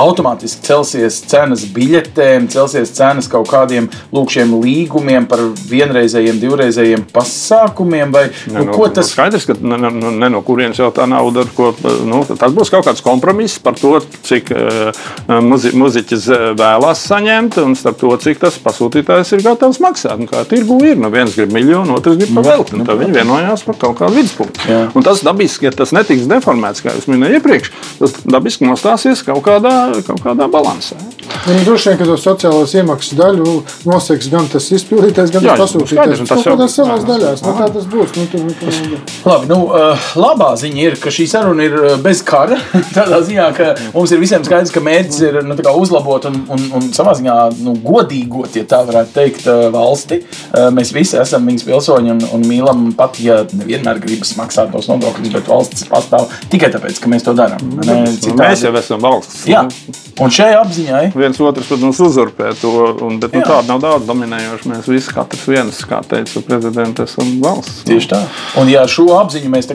[0.00, 8.14] automātiski celsies cenas biļetēm, celsies cenas kaut kādiem lūkšiem līgumiem par vienreizējiem, divreizējiem pasākumiem?
[8.14, 9.12] Vai, ne, nu, no, tas...
[9.14, 11.72] Skaidrs, ka ne, ne, ne no kurienes jau tā nauda, ko,
[12.06, 15.04] nu, tas būs kaut kāds kompromiss par to, cik uh,
[15.44, 20.16] muzi, muziķis eh, vēlās saņemt un starp to, cik tas pasūtītājs ir gatavs maksāt.
[20.18, 23.64] Un kā tirgu ir, nu viens grib miljonu, otrs grib pavēlt, un tad viņi vienojās
[23.68, 24.68] par kaut kādu viduspunktu.
[24.94, 29.42] Un tas dabiski, ja tas netiks deformēts, kā jūs minējāt iepriekš, tas dabiski nostāsies kaut
[29.46, 29.74] kādā
[30.06, 30.98] kaut kādā balansā.
[31.44, 33.54] Ja, droši vien, ka to sociālās iemaksas daļu
[33.88, 36.22] noseks gan tas izpildītājs, gan Jā, tas pasūtītājs.
[36.28, 37.42] Tas jau ir savās daļās.
[37.44, 38.14] Nu, tā tas būs.
[38.16, 42.22] Nu, tur, nu, Labi, nu, uh, labā ziņa ir, ka šī saruna ir uh, bez
[42.24, 42.56] kara.
[42.96, 46.88] Tādā ziņā, ka mums ir visiem skaidrs, ka mērķis ir nu, uzlabot un, un, un
[46.96, 50.22] savā ziņā nu, godīgot, ja tā varētu teikt, uh, valsti.
[50.74, 55.32] Mēs visi esam viņas pilsoņi un, un mīlam pat, ja nevienmēr gribas maksāt tos nodokļus,
[55.34, 57.62] bet valsts pastāv tikai tāpēc, ka mēs to darām.
[57.84, 58.00] Ne,
[58.38, 59.44] mēs jau esam valsts.
[59.50, 60.03] Jā, Thank you.
[60.22, 62.70] Un šai apziņai viens otrs, protams, uzurpē to.
[63.02, 64.68] Un, bet, nu, tāda nav daudz dominējoša.
[64.70, 67.80] Mēs visi, katrs viens, kā teica prezidents, esam valsts.
[67.88, 68.20] Tieši tā.
[68.60, 69.66] Un, ja šo apziņu mēs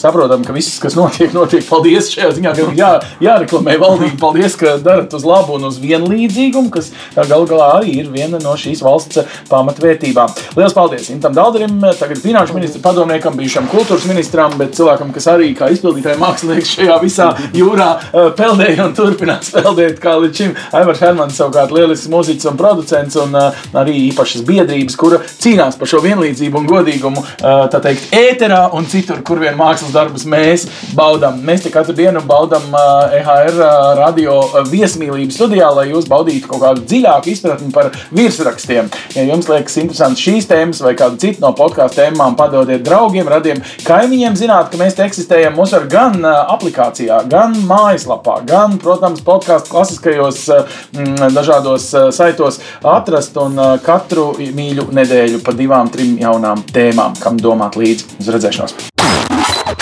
[0.00, 2.90] saprotam, ka viss, kas notiek, notiek, paldies šajā ziņā, ka jā,
[3.22, 4.18] jāreklamē valdība.
[4.24, 8.56] Paldies, ka darat uz labu un uz vienlīdzīgumu, kas galu galā arī ir viena no
[8.58, 9.22] šīs valsts
[9.52, 10.34] pamatvērtībām.
[10.58, 15.52] Lielas paldies Intam Dalderim, tagad finanšu ministra padomniekam, bijušam kultūras ministram, bet cilvēkam, kas arī
[15.54, 20.54] kā izpildītāja mākslinieks šajā visā jūrā eh, peldēja un turpinās peldēt peldēt kā līdz šim.
[20.76, 25.90] Aivars Hermans savukārt lielisks mūziķis un producents un uh, arī īpašas biedrības, kura cīnās par
[25.90, 30.66] šo vienlīdzību un godīgumu, uh, tā teikt, ēterā un citur, kur vien mākslas darbus mēs
[30.96, 31.42] baudām.
[31.46, 34.38] Mēs te katru dienu baudām uh, EHR uh, radio
[34.70, 38.90] viesmīlību studijā, lai jūs baudītu kaut kādu dziļāku izpratni par virsrakstiem.
[39.16, 43.62] Ja jums liekas interesants šīs tēmas vai kādu citu no podkāstu tēmām, padodiet draugiem, radiem
[43.86, 44.36] kaimiņiem.
[44.36, 45.56] Zināt, ka mēs te eksistējam.
[45.58, 52.60] Mūs var gan uh, aplikācijā, gan mājaslapā, gan, protams, podkāstu klasiskajos mm, dažādos eh, saitos
[52.82, 58.32] atrast un eh, katru mīļu nedēļu pa divām, trim jaunām tēmām, kam domāt līdzi uz
[58.36, 58.76] redzēšanos.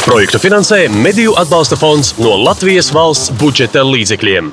[0.04, 4.52] Projektu finansē Mediju atbalsta fonds no Latvijas valsts budžeta līdzekļiem.